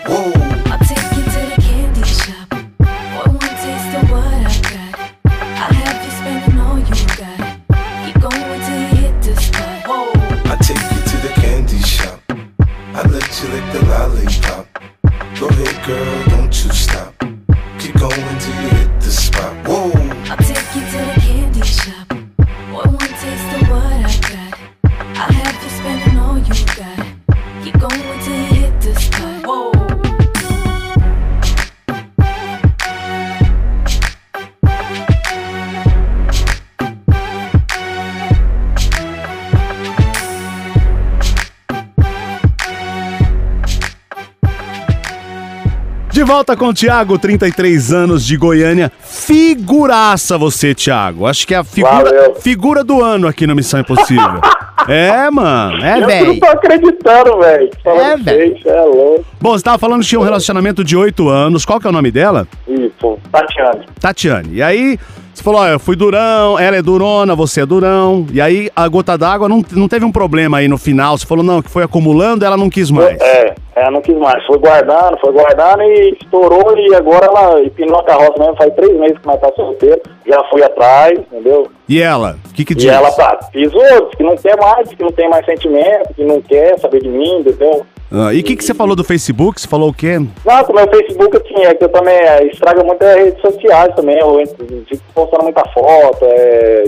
Volta 46.28 46.54
com 46.54 46.66
o 46.66 46.74
Thiago, 46.74 47.18
33 47.18 47.90
anos 47.90 48.22
de 48.22 48.36
Goiânia. 48.36 48.92
Figuraça 49.00 50.36
você, 50.36 50.74
Thiago. 50.74 51.26
Acho 51.26 51.46
que 51.46 51.54
é 51.54 51.56
a 51.56 51.64
figura, 51.64 52.04
Valeu. 52.04 52.34
figura 52.34 52.84
do 52.84 53.02
ano 53.02 53.26
aqui 53.26 53.46
no 53.46 53.56
Missão 53.56 53.80
Impossível. 53.80 54.38
é, 54.86 55.30
mano. 55.30 55.82
É, 55.82 55.96
eu 55.96 56.00
não 56.02 56.06
velho. 56.06 56.38
tô 56.38 56.46
acreditando, 56.46 57.38
velho. 57.38 57.70
É, 57.82 58.16
velho. 58.18 58.58
É 58.66 58.80
louco. 58.82 59.24
Bom, 59.40 59.52
você 59.52 59.64
tava 59.64 59.78
falando 59.78 60.02
que 60.02 60.08
tinha 60.08 60.20
um 60.20 60.24
relacionamento 60.24 60.84
de 60.84 60.94
8 60.94 61.30
anos. 61.30 61.64
Qual 61.64 61.80
que 61.80 61.86
é 61.86 61.90
o 61.90 61.94
nome 61.94 62.10
dela? 62.10 62.46
Isso, 62.68 63.18
Tatiana. 63.32 63.86
Tatiane. 63.98 64.56
E 64.56 64.62
aí, 64.62 64.98
você 65.32 65.42
falou, 65.42 65.62
ó, 65.62 65.66
eu 65.66 65.78
fui 65.78 65.96
durão, 65.96 66.58
ela 66.58 66.76
é 66.76 66.82
durona, 66.82 67.34
você 67.34 67.62
é 67.62 67.66
durão. 67.66 68.26
E 68.30 68.38
aí, 68.38 68.70
a 68.76 68.86
gota 68.86 69.16
d'água 69.16 69.48
não, 69.48 69.64
não 69.72 69.88
teve 69.88 70.04
um 70.04 70.12
problema 70.12 70.58
aí 70.58 70.68
no 70.68 70.76
final. 70.76 71.16
Você 71.16 71.24
falou, 71.24 71.42
não, 71.42 71.62
que 71.62 71.70
foi 71.70 71.84
acumulando, 71.84 72.44
ela 72.44 72.56
não 72.58 72.68
quis 72.68 72.90
mais. 72.90 73.18
É, 73.18 73.54
é, 73.78 73.90
não 73.90 74.00
quis 74.00 74.16
mais. 74.16 74.44
Foi 74.46 74.58
guardando, 74.58 75.18
foi 75.20 75.32
guardando 75.32 75.82
e 75.82 76.16
estourou 76.20 76.76
e 76.76 76.94
agora 76.94 77.26
ela 77.26 77.62
empinou 77.62 78.00
a 78.00 78.04
carroça 78.04 78.34
mesmo. 78.38 78.56
Faz 78.56 78.74
três 78.74 78.92
meses 78.98 79.18
que 79.18 79.26
nós 79.26 79.40
tá 79.40 79.50
solteiro. 79.54 80.00
Já 80.26 80.42
fui 80.44 80.62
atrás, 80.62 81.18
entendeu? 81.18 81.68
E 81.88 82.02
ela? 82.02 82.36
O 82.50 82.54
que 82.54 82.64
que 82.64 82.74
diz? 82.74 82.84
E 82.84 82.88
ela, 82.88 83.10
pá, 83.12 83.38
pisou, 83.52 84.06
que 84.16 84.22
não 84.22 84.36
quer 84.36 84.56
mais, 84.58 84.88
que 84.88 85.02
não 85.02 85.12
tem 85.12 85.28
mais 85.28 85.44
sentimento, 85.46 86.14
que 86.14 86.24
não 86.24 86.42
quer 86.42 86.78
saber 86.78 87.02
de 87.02 87.08
mim, 87.08 87.40
entendeu? 87.40 87.86
Ah, 88.10 88.32
e 88.32 88.40
o 88.40 88.44
que 88.44 88.56
que 88.56 88.64
você 88.64 88.72
falou 88.72 88.96
do 88.96 89.04
Facebook? 89.04 89.60
Você 89.60 89.68
falou 89.68 89.90
o 89.90 89.94
quê? 89.94 90.18
Não, 90.18 90.64
com 90.64 90.72
o 90.72 90.76
meu 90.76 90.88
Facebook 90.88 91.34
eu 91.36 91.42
tinha, 91.42 91.68
é 91.68 91.74
que 91.74 91.84
eu 91.84 91.88
também 91.88 92.14
é, 92.14 92.46
estraga 92.46 92.82
muito 92.82 93.02
as 93.02 93.16
redes 93.16 93.40
sociais 93.40 93.94
também, 93.94 94.18
eu 94.18 94.42
fico 94.88 95.02
postando 95.14 95.44
muita 95.44 95.64
foto, 95.68 96.24
é, 96.24 96.84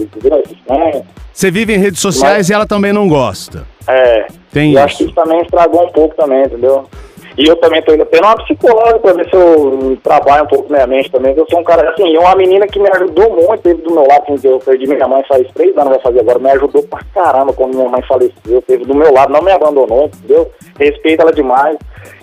trem. 0.67 1.05
Você 1.33 1.51
vive 1.51 1.75
em 1.75 1.79
redes 1.79 2.01
sociais 2.01 2.49
e 2.49 2.53
ela 2.53 2.67
também 2.67 2.93
não 2.93 3.09
gosta. 3.09 3.67
É. 3.87 4.27
Tem 4.53 4.75
eu 4.75 4.83
acho 4.83 4.97
que 4.97 5.05
isso. 5.05 5.13
isso 5.13 5.23
também 5.23 5.41
estragou 5.43 5.85
um 5.85 5.93
pouco 5.93 6.15
também, 6.15 6.43
entendeu? 6.43 6.87
E 7.37 7.47
eu 7.47 7.57
também 7.57 7.83
tô 7.83 7.95
indo 7.95 8.05
tendo 8.07 8.25
uma 8.25 8.37
psicóloga 8.37 8.99
pra 8.99 9.13
ver 9.13 9.29
se 9.29 9.37
eu 9.37 9.97
trabalho 10.03 10.45
um 10.45 10.49
pouco 10.49 10.73
minha 10.73 10.87
mente 10.87 11.11
também, 11.11 11.35
eu 11.37 11.47
sou 11.49 11.61
um 11.61 11.65
cara, 11.65 11.89
assim, 11.91 12.17
uma 12.17 12.35
menina 12.35 12.67
que 12.67 12.79
me 12.79 12.89
ajudou 12.89 13.31
muito, 13.31 13.63
teve 13.63 13.83
do 13.83 13.95
meu 13.95 14.07
lado, 14.07 14.25
assim, 14.25 14.37
que 14.37 14.47
eu 14.47 14.59
perdi 14.59 14.87
minha 14.87 15.09
mãe 15.09 15.23
faz 15.29 15.47
três 15.55 15.77
anos, 15.77 15.91
vai 15.91 16.01
fazer 16.01 16.21
agora, 16.21 16.39
me 16.39 16.51
ajudou 16.51 16.83
pra 16.83 17.01
caramba 17.15 17.53
quando 17.53 17.77
minha 17.77 17.89
mãe 17.89 18.03
faleceu, 18.03 18.63
teve 18.67 18.85
do 18.85 18.95
meu 18.95 19.13
lado, 19.13 19.33
não 19.33 19.43
me 19.43 19.53
abandonou, 19.53 20.07
entendeu? 20.07 20.51
Respeito 20.79 21.23
ela 21.23 21.33
demais. 21.33 21.77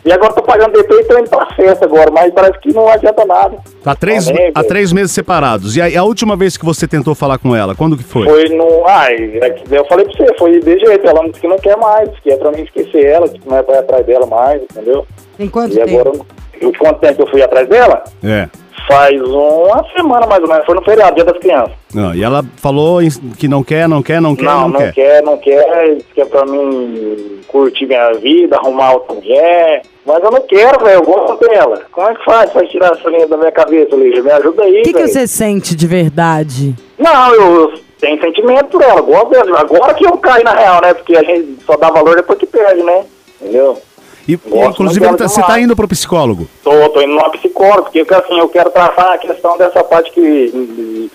E 0.05 0.11
agora 0.11 0.33
tô 0.33 0.41
pagando 0.41 0.71
depois 0.73 1.01
e 1.01 1.07
tô 1.07 1.19
indo 1.19 1.29
pra 1.29 1.45
festa 1.53 1.85
agora, 1.85 2.09
mas 2.11 2.33
parece 2.33 2.57
que 2.59 2.73
não 2.73 2.87
adianta 2.87 3.25
nada. 3.25 3.57
Há 3.85 3.95
três, 3.95 4.25
Também, 4.25 4.51
há 4.55 4.63
três 4.63 4.93
meses 4.93 5.11
separados. 5.11 5.75
E 5.75 5.81
a, 5.81 5.99
a 5.99 6.03
última 6.03 6.35
vez 6.35 6.55
que 6.55 6.63
você 6.63 6.87
tentou 6.87 7.13
falar 7.13 7.37
com 7.37 7.55
ela, 7.55 7.75
quando 7.75 7.97
que 7.97 8.03
foi? 8.03 8.25
Foi 8.25 8.45
no. 8.49 8.85
Ai, 8.87 9.37
é 9.41 9.55
eu 9.69 9.85
falei 9.85 10.05
pra 10.05 10.13
você, 10.15 10.33
foi 10.37 10.59
de 10.59 10.79
jeito. 10.79 11.05
Ela 11.05 11.27
disse 11.27 11.41
que 11.41 11.47
não 11.47 11.59
quer 11.59 11.75
mais, 11.77 12.09
que 12.19 12.31
é 12.31 12.37
pra 12.37 12.51
mim 12.51 12.61
esquecer 12.61 13.05
ela, 13.05 13.27
que 13.27 13.39
não 13.45 13.57
é 13.57 13.63
pra 13.63 13.75
ir 13.75 13.79
atrás 13.79 14.05
dela 14.05 14.25
mais, 14.25 14.61
entendeu? 14.61 15.05
Tem 15.37 15.49
quanto 15.49 15.75
E 15.75 15.81
agora 15.81 16.11
tempo? 16.11 16.25
E 16.46 16.46
quanto 16.77 16.99
tempo 16.99 17.21
eu 17.23 17.27
fui 17.27 17.41
atrás 17.41 17.67
dela? 17.67 18.03
É. 18.23 18.47
Faz 18.87 19.19
uma 19.21 19.83
semana 19.95 20.25
mais 20.27 20.41
ou 20.41 20.47
menos, 20.47 20.65
foi 20.65 20.75
no 20.75 20.81
feriado, 20.81 21.15
dia 21.15 21.25
das 21.25 21.37
crianças. 21.39 21.73
Não, 21.93 22.15
e 22.15 22.23
ela 22.23 22.43
falou 22.57 22.99
que 23.37 23.47
não 23.47 23.63
quer, 23.63 23.87
não 23.87 24.01
quer, 24.01 24.21
não 24.21 24.35
quer, 24.35 24.45
não, 24.45 24.61
não, 24.61 24.69
não 24.69 24.79
quer. 24.79 24.93
quer, 24.93 25.23
não 25.23 25.37
quer, 25.37 25.95
diz 25.95 26.05
que 26.13 26.21
é 26.21 26.25
pra 26.25 26.45
mim 26.45 27.41
curtir 27.47 27.85
minha 27.85 28.13
vida, 28.13 28.55
arrumar 28.55 28.93
outra 28.93 29.15
mulher. 29.15 29.81
Mas 30.05 30.23
eu 30.23 30.31
não 30.31 30.41
quero, 30.41 30.85
velho, 30.85 30.99
eu 30.99 31.03
gosto 31.03 31.47
dela. 31.47 31.81
Como 31.91 32.07
é 32.07 32.15
que 32.15 32.23
faz 32.23 32.49
pra 32.51 32.65
tirar 32.65 32.93
essa 32.93 33.09
linha 33.09 33.27
da 33.27 33.35
minha 33.35 33.51
cabeça, 33.51 33.93
Lígia? 33.95 34.23
Me 34.23 34.31
ajuda 34.31 34.63
aí, 34.63 34.79
O 34.79 34.83
que, 34.83 34.93
que 34.93 35.07
você 35.07 35.27
sente 35.27 35.75
de 35.75 35.85
verdade? 35.85 36.73
Não, 36.97 37.33
eu, 37.33 37.61
eu 37.61 37.73
tenho 37.99 38.21
sentimento 38.21 38.67
por 38.67 38.81
ela, 38.81 39.01
gosto 39.01 39.31
dela. 39.31 39.59
Agora 39.59 39.93
que 39.93 40.05
eu 40.05 40.17
caí 40.17 40.43
na 40.43 40.53
real, 40.53 40.81
né? 40.81 40.93
Porque 40.93 41.17
a 41.17 41.23
gente 41.23 41.57
só 41.65 41.75
dá 41.75 41.89
valor 41.89 42.15
depois 42.15 42.39
que 42.39 42.45
perde, 42.45 42.83
né? 42.83 43.03
Entendeu? 43.41 43.77
E, 44.27 44.35
Gosto 44.35 44.69
inclusive, 44.83 45.05
ele 45.05 45.15
tá- 45.17 45.27
você 45.27 45.39
tá 45.41 45.47
demais. 45.47 45.63
indo 45.63 45.75
pro 45.75 45.87
psicólogo. 45.87 46.47
Tô, 46.63 46.89
tô 46.89 47.01
indo 47.01 47.13
numa 47.13 47.29
psicóloga, 47.31 47.83
porque 47.83 48.13
assim, 48.13 48.37
eu 48.39 48.49
quero 48.49 48.69
tratar 48.69 49.13
a 49.13 49.17
questão 49.17 49.57
dessa 49.57 49.83
parte 49.83 50.11
que, 50.11 50.21
de, 50.21 51.11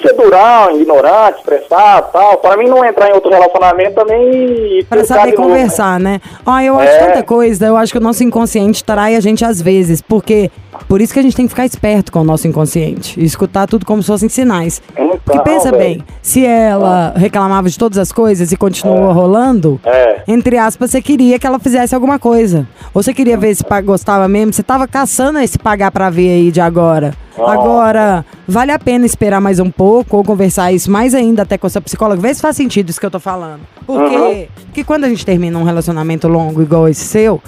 ser 0.00 0.12
durão, 0.14 0.76
ignorante, 0.80 1.38
estressado 1.38 2.06
e 2.08 2.12
tal. 2.12 2.38
Pra 2.38 2.56
mim 2.56 2.68
não 2.68 2.84
entrar 2.84 3.10
em 3.10 3.12
outro 3.14 3.30
relacionamento 3.30 3.94
também 3.96 4.84
Pra 4.88 4.98
pensar 4.98 5.16
saber 5.16 5.32
de 5.32 5.36
novo, 5.36 5.48
conversar, 5.50 5.98
né? 6.00 6.20
Ó, 6.46 6.58
eu 6.60 6.78
acho 6.78 6.92
É. 6.92 6.98
tanta 7.06 7.22
coisa, 7.24 7.66
eu 7.66 7.76
acho 7.76 7.92
que 7.92 7.98
o 7.98 8.00
nosso 8.00 8.22
inconsciente 8.24 8.82
trai 8.84 9.16
a 9.16 9.20
gente 9.20 9.44
às 9.44 9.60
vezes, 9.60 10.00
porque 10.00 10.50
por 10.88 11.00
isso 11.00 11.12
que 11.12 11.18
a 11.18 11.22
gente 11.22 11.34
tem 11.36 11.46
que 11.46 11.50
ficar 11.50 11.66
esperto 11.66 12.12
com 12.12 12.20
o 12.20 12.24
nosso 12.24 12.46
inconsciente 12.48 13.18
e 13.20 13.24
escutar 13.24 13.66
tudo 13.66 13.84
como 13.84 14.02
se 14.02 14.06
fossem 14.08 14.28
sinais. 14.28 14.80
Então, 14.92 15.11
Porque 15.24 15.40
pensa 15.40 15.70
velho. 15.70 15.78
bem, 15.78 16.04
se 16.20 16.44
ela 16.44 17.12
reclamava 17.16 17.68
de 17.68 17.78
todas 17.78 17.96
as 17.98 18.10
coisas 18.10 18.50
e 18.52 18.56
continuou 18.56 19.12
rolando, 19.12 19.80
É. 19.84 20.22
entre 20.26 20.58
aspas, 20.58 20.90
você 20.90 21.00
queria 21.00 21.38
que 21.38 21.46
ela 21.46 21.58
fizesse 21.58 21.94
alguma 21.94 22.18
coisa. 22.18 22.66
Ou 22.92 23.02
você 23.02 23.14
queria 23.14 23.36
ver 23.36 23.54
se 23.54 23.64
gostava 23.84 24.26
mesmo, 24.28 24.52
você 24.52 24.62
tava 24.62 24.86
caçando 24.88 25.38
esse 25.38 25.58
pagar 25.58 25.90
pra 25.90 26.10
ver 26.10 26.28
aí 26.30 26.50
de 26.50 26.60
agora. 26.60 27.14
Agora, 27.38 28.24
vale 28.46 28.72
a 28.72 28.78
pena 28.78 29.06
esperar 29.06 29.40
mais 29.40 29.58
um 29.58 29.70
pouco 29.70 30.16
ou 30.18 30.24
conversar 30.24 30.72
isso 30.72 30.90
mais 30.90 31.14
ainda 31.14 31.42
até 31.42 31.56
com 31.58 31.66
a 31.66 31.70
sua 31.70 31.80
psicóloga, 31.80 32.20
vê 32.20 32.32
se 32.34 32.40
faz 32.40 32.56
sentido 32.56 32.90
isso 32.90 33.00
que 33.00 33.06
eu 33.06 33.10
tô 33.10 33.20
falando. 33.20 33.60
Porque, 33.86 34.16
Uhum. 34.16 34.46
porque 34.66 34.84
quando 34.84 35.04
a 35.04 35.08
gente 35.08 35.24
termina 35.24 35.58
um 35.58 35.64
relacionamento 35.64 36.28
longo 36.28 36.62
igual 36.62 36.88
esse 36.88 37.04
seu, 37.04 37.42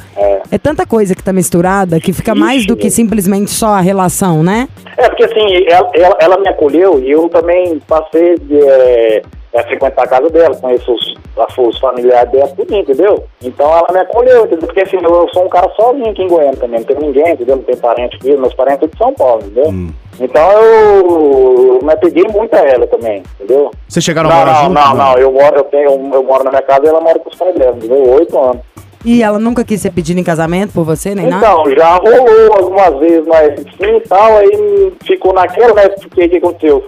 é, 0.50 0.58
tanta 0.58 0.86
coisa 0.86 1.14
que 1.14 1.22
tá 1.22 1.32
misturada 1.32 2.00
que 2.00 2.12
fica 2.12 2.34
mais 2.34 2.66
do 2.66 2.76
que 2.76 2.90
simplesmente 2.90 3.50
só 3.50 3.74
a 3.74 3.80
relação, 3.80 4.42
né? 4.42 4.68
É, 4.96 5.08
porque 5.08 5.24
assim, 5.24 5.64
ela, 5.68 5.90
ela, 5.94 6.16
ela 6.20 6.38
me 6.38 6.48
acolheu 6.48 7.00
e 7.00 7.10
eu 7.10 7.28
também 7.28 7.78
passei 7.86 8.36
de 8.38 8.56
é, 8.60 9.22
é, 9.54 9.62
frequentar 9.62 10.02
a 10.02 10.08
casa 10.08 10.28
dela, 10.30 10.56
conheço 10.56 10.92
os, 10.92 11.14
os 11.56 11.78
familiares 11.78 12.30
dela, 12.32 12.48
tudo, 12.56 12.74
entendeu? 12.74 13.24
Então 13.40 13.66
ela 13.70 13.86
me 13.92 14.00
acolheu, 14.00 14.44
entendeu? 14.44 14.66
Porque 14.66 14.80
assim, 14.80 14.96
eu, 14.96 15.02
eu 15.02 15.28
sou 15.32 15.44
um 15.44 15.48
cara 15.48 15.70
sozinho 15.76 16.10
aqui 16.10 16.22
em 16.24 16.28
Goiânia 16.28 16.56
também, 16.56 16.80
não 16.80 16.86
tenho 16.86 17.00
ninguém, 17.00 17.32
entendeu? 17.32 17.56
Não 17.56 17.62
tenho 17.62 17.78
parente 17.78 18.16
aqui, 18.16 18.36
meus 18.36 18.52
parentes 18.54 18.80
são 18.80 18.88
de 18.88 18.98
São 18.98 19.14
Paulo, 19.14 19.42
entendeu? 19.44 19.72
Então 20.20 20.50
eu, 20.50 21.78
me 21.82 21.92
apeguei 21.92 22.24
muito 22.24 22.52
a 22.54 22.58
ela 22.58 22.86
também, 22.88 23.22
entendeu? 23.36 23.70
Vocês 23.88 24.04
chegaram 24.04 24.28
não, 24.28 24.36
a 24.36 24.40
morar 24.40 24.52
não, 24.52 24.62
junto? 24.62 24.74
não, 24.74 24.94
não, 24.94 25.18
eu 25.18 25.32
moro, 25.32 25.56
eu 25.56 25.64
tenho, 25.64 26.14
eu 26.14 26.22
moro 26.24 26.42
na 26.42 26.50
minha 26.50 26.62
casa 26.62 26.84
e 26.84 26.88
ela 26.88 27.00
mora 27.00 27.18
com 27.20 27.30
os 27.30 27.36
pais 27.36 27.54
dela, 27.54 27.76
entendeu? 27.76 28.10
Oito 28.10 28.36
anos. 28.36 28.73
E 29.04 29.22
ela 29.22 29.38
nunca 29.38 29.62
quis 29.64 29.80
ser 29.80 29.90
pedida 29.90 30.18
em 30.18 30.24
casamento 30.24 30.72
por 30.72 30.84
você, 30.84 31.14
nem 31.14 31.26
nada? 31.26 31.44
Então, 31.46 31.70
já 31.76 31.96
rolou 31.96 32.52
algumas 32.54 32.98
vezes, 33.00 33.26
mas 33.26 33.60
sim 33.60 33.96
e 33.96 34.00
tal, 34.00 34.36
aí 34.38 34.92
ficou 35.04 35.34
naquela, 35.34 35.74
né? 35.74 35.88
Porque 35.90 36.24
o 36.24 36.30
que 36.30 36.36
aconteceu? 36.38 36.84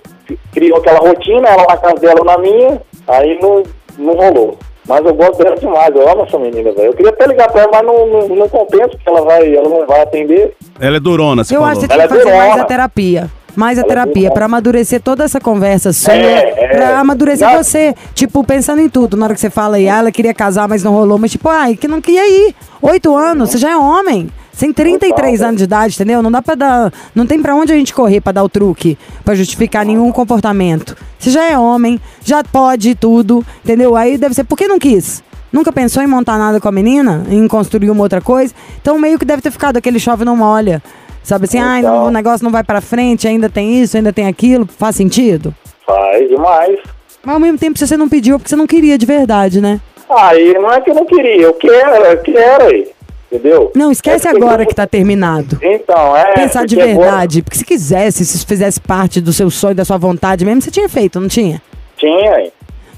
Criou 0.53 0.79
aquela 0.79 0.99
rotina, 0.99 1.47
ela 1.49 1.67
na 1.67 1.77
casa 1.77 1.95
dela, 1.97 2.21
eu 2.21 2.25
na 2.25 2.39
minha, 2.39 2.81
aí 3.07 3.39
não, 3.41 3.63
não 3.99 4.15
rolou. 4.15 4.57
Mas 4.89 5.05
eu 5.05 5.15
gosto 5.15 5.43
dela 5.43 5.57
demais, 5.57 5.95
eu 5.95 6.09
amo 6.09 6.23
essa 6.23 6.39
menina, 6.39 6.73
velho. 6.73 6.87
Eu 6.87 6.95
queria 6.95 7.11
até 7.11 7.27
ligar 7.27 7.51
pra 7.51 7.63
ela, 7.63 7.71
mas 7.73 7.83
não, 7.85 8.07
não, 8.07 8.29
não 8.37 8.49
compensa, 8.49 8.89
porque 8.89 9.09
ela, 9.09 9.21
vai, 9.23 9.55
ela 9.55 9.69
não 9.69 9.85
vai 9.85 10.01
atender. 10.01 10.55
Ela 10.81 10.97
é 10.97 11.01
durona, 11.01 11.43
você 11.45 11.55
Eu 11.55 11.61
falou. 11.61 11.73
acho 11.73 11.81
que 11.81 11.87
você 11.89 11.93
Ela 11.93 12.09
tem 12.09 12.17
que 12.17 12.23
é 12.23 12.25
fazer 12.33 12.39
mais 12.49 12.61
a 12.61 12.65
terapia. 12.65 13.31
Mais 13.57 13.79
a 13.79 13.83
é 13.83 13.85
terapia, 13.85 14.31
pra 14.31 14.45
amadurecer 14.45 15.01
toda 15.01 15.25
essa 15.25 15.41
conversa 15.41 15.93
sua, 15.93 16.13
É, 16.15 16.55
é. 16.59 16.69
pra 16.77 16.99
amadurecer 17.01 17.49
Já- 17.49 17.63
você. 17.63 17.95
Tipo, 18.15 18.45
pensando 18.45 18.81
em 18.83 18.89
tudo. 18.89 19.17
Na 19.17 19.25
hora 19.27 19.35
que 19.35 19.41
você 19.41 19.49
fala 19.51 19.77
ah, 19.79 19.81
ela 19.81 20.13
queria 20.13 20.35
casar, 20.35 20.69
mas 20.69 20.85
não 20.85 20.93
rolou. 20.93 21.19
Mas 21.19 21.31
tipo, 21.33 21.49
ai, 21.49 21.75
que 21.75 21.89
não 21.89 22.01
queria 22.01 22.29
ir. 22.29 22.55
Oito 22.83 23.17
anos, 23.17 23.51
você 23.51 23.59
já 23.59 23.71
é 23.71 23.77
homem. 23.77 24.29
Você 24.53 24.67
tem 24.67 24.73
33 24.73 25.33
Total, 25.35 25.49
anos 25.49 25.59
de 25.59 25.65
idade, 25.65 25.95
entendeu? 25.95 26.23
Não 26.23 26.31
dá 26.31 26.41
pra 26.41 26.55
dar. 26.55 26.93
Não 27.15 27.27
tem 27.27 27.41
pra 27.43 27.55
onde 27.55 27.73
a 27.73 27.77
gente 27.77 27.93
correr 27.93 28.21
pra 28.21 28.33
dar 28.33 28.43
o 28.45 28.49
truque, 28.49 28.97
pra 29.25 29.35
justificar 29.35 29.85
nenhum 29.85 30.11
comportamento. 30.13 30.97
Você 31.19 31.31
já 31.31 31.45
é 31.45 31.59
homem, 31.59 32.01
já 32.25 32.43
pode 32.45 32.95
tudo, 32.95 33.45
entendeu? 33.65 33.97
Aí 33.97 34.17
deve 34.17 34.35
ser. 34.35 34.45
Por 34.45 34.57
que 34.57 34.67
não 34.69 34.79
quis? 34.79 35.23
Nunca 35.53 35.73
pensou 35.73 36.03
em 36.03 36.07
montar 36.07 36.39
nada 36.39 36.59
com 36.61 36.69
a 36.69 36.73
menina? 36.73 37.25
Em 37.31 37.47
construir 37.49 37.91
uma 37.91 38.03
outra 38.03 38.21
coisa? 38.21 38.53
Então 38.81 38.99
meio 38.99 39.19
que 39.19 39.25
deve 39.25 39.41
ter 39.43 39.51
ficado 39.51 39.77
aquele 39.77 39.99
chove 39.99 40.25
não 40.25 40.37
molha. 40.37 40.83
Sabe 41.27 41.47
assim, 41.47 41.59
ai, 41.59 41.83
não, 41.83 42.05
o 42.07 42.11
negócio 42.11 42.45
não 42.45 42.53
vai 42.53 42.63
pra 42.63 42.81
frente, 42.81 43.27
ainda 43.27 43.49
tem 43.51 43.83
isso, 43.83 43.97
ainda 43.97 44.13
tem 44.13 44.29
aquilo. 44.29 44.65
Faz 44.79 44.95
sentido? 44.95 45.53
Faz 45.85 46.29
demais. 46.29 46.79
Mas 47.21 47.35
ao 47.35 47.41
mesmo 47.41 47.59
tempo 47.59 47.77
você 47.77 47.97
não 47.97 48.09
pediu 48.09 48.39
porque 48.39 48.49
você 48.49 48.55
não 48.55 48.65
queria 48.67 48.97
de 48.97 49.05
verdade, 49.05 49.61
né? 49.61 49.81
Aí 50.09 50.55
não 50.55 50.73
é 50.73 50.81
que 50.81 50.89
eu 50.89 50.95
não 50.95 51.05
queria, 51.05 51.43
eu 51.43 51.55
quero, 51.55 51.97
eu 52.05 52.19
quero 52.19 52.65
aí. 52.67 52.87
Entendeu? 53.33 53.73
Não, 53.75 53.91
esquece 53.91 54.29
É 54.29 54.31
agora 54.31 54.65
que 54.65 54.73
tá 54.73 54.87
terminado. 54.87 55.59
Então, 55.61 56.17
é. 56.17 56.33
Pensar 56.35 56.65
de 56.65 56.81
agora- 56.81 56.97
verdade. 56.97 57.43
Porque 57.43 57.59
se 57.59 57.65
quisesse, 57.65 58.25
se 58.25 58.37
isso 58.37 58.47
fizesse 58.47 58.79
parte 58.79 59.21
do 59.21 59.33
seu 59.33 59.51
sonho, 59.51 59.75
da 59.75 59.85
sua 59.85 59.99
vontade 59.99 60.45
mesmo, 60.45 60.63
você 60.63 60.71
tinha 60.71 60.89
feito, 60.89 61.19
não 61.19 61.27
tinha? 61.27 61.61
Tinha 61.97 62.35
aí. 62.37 62.53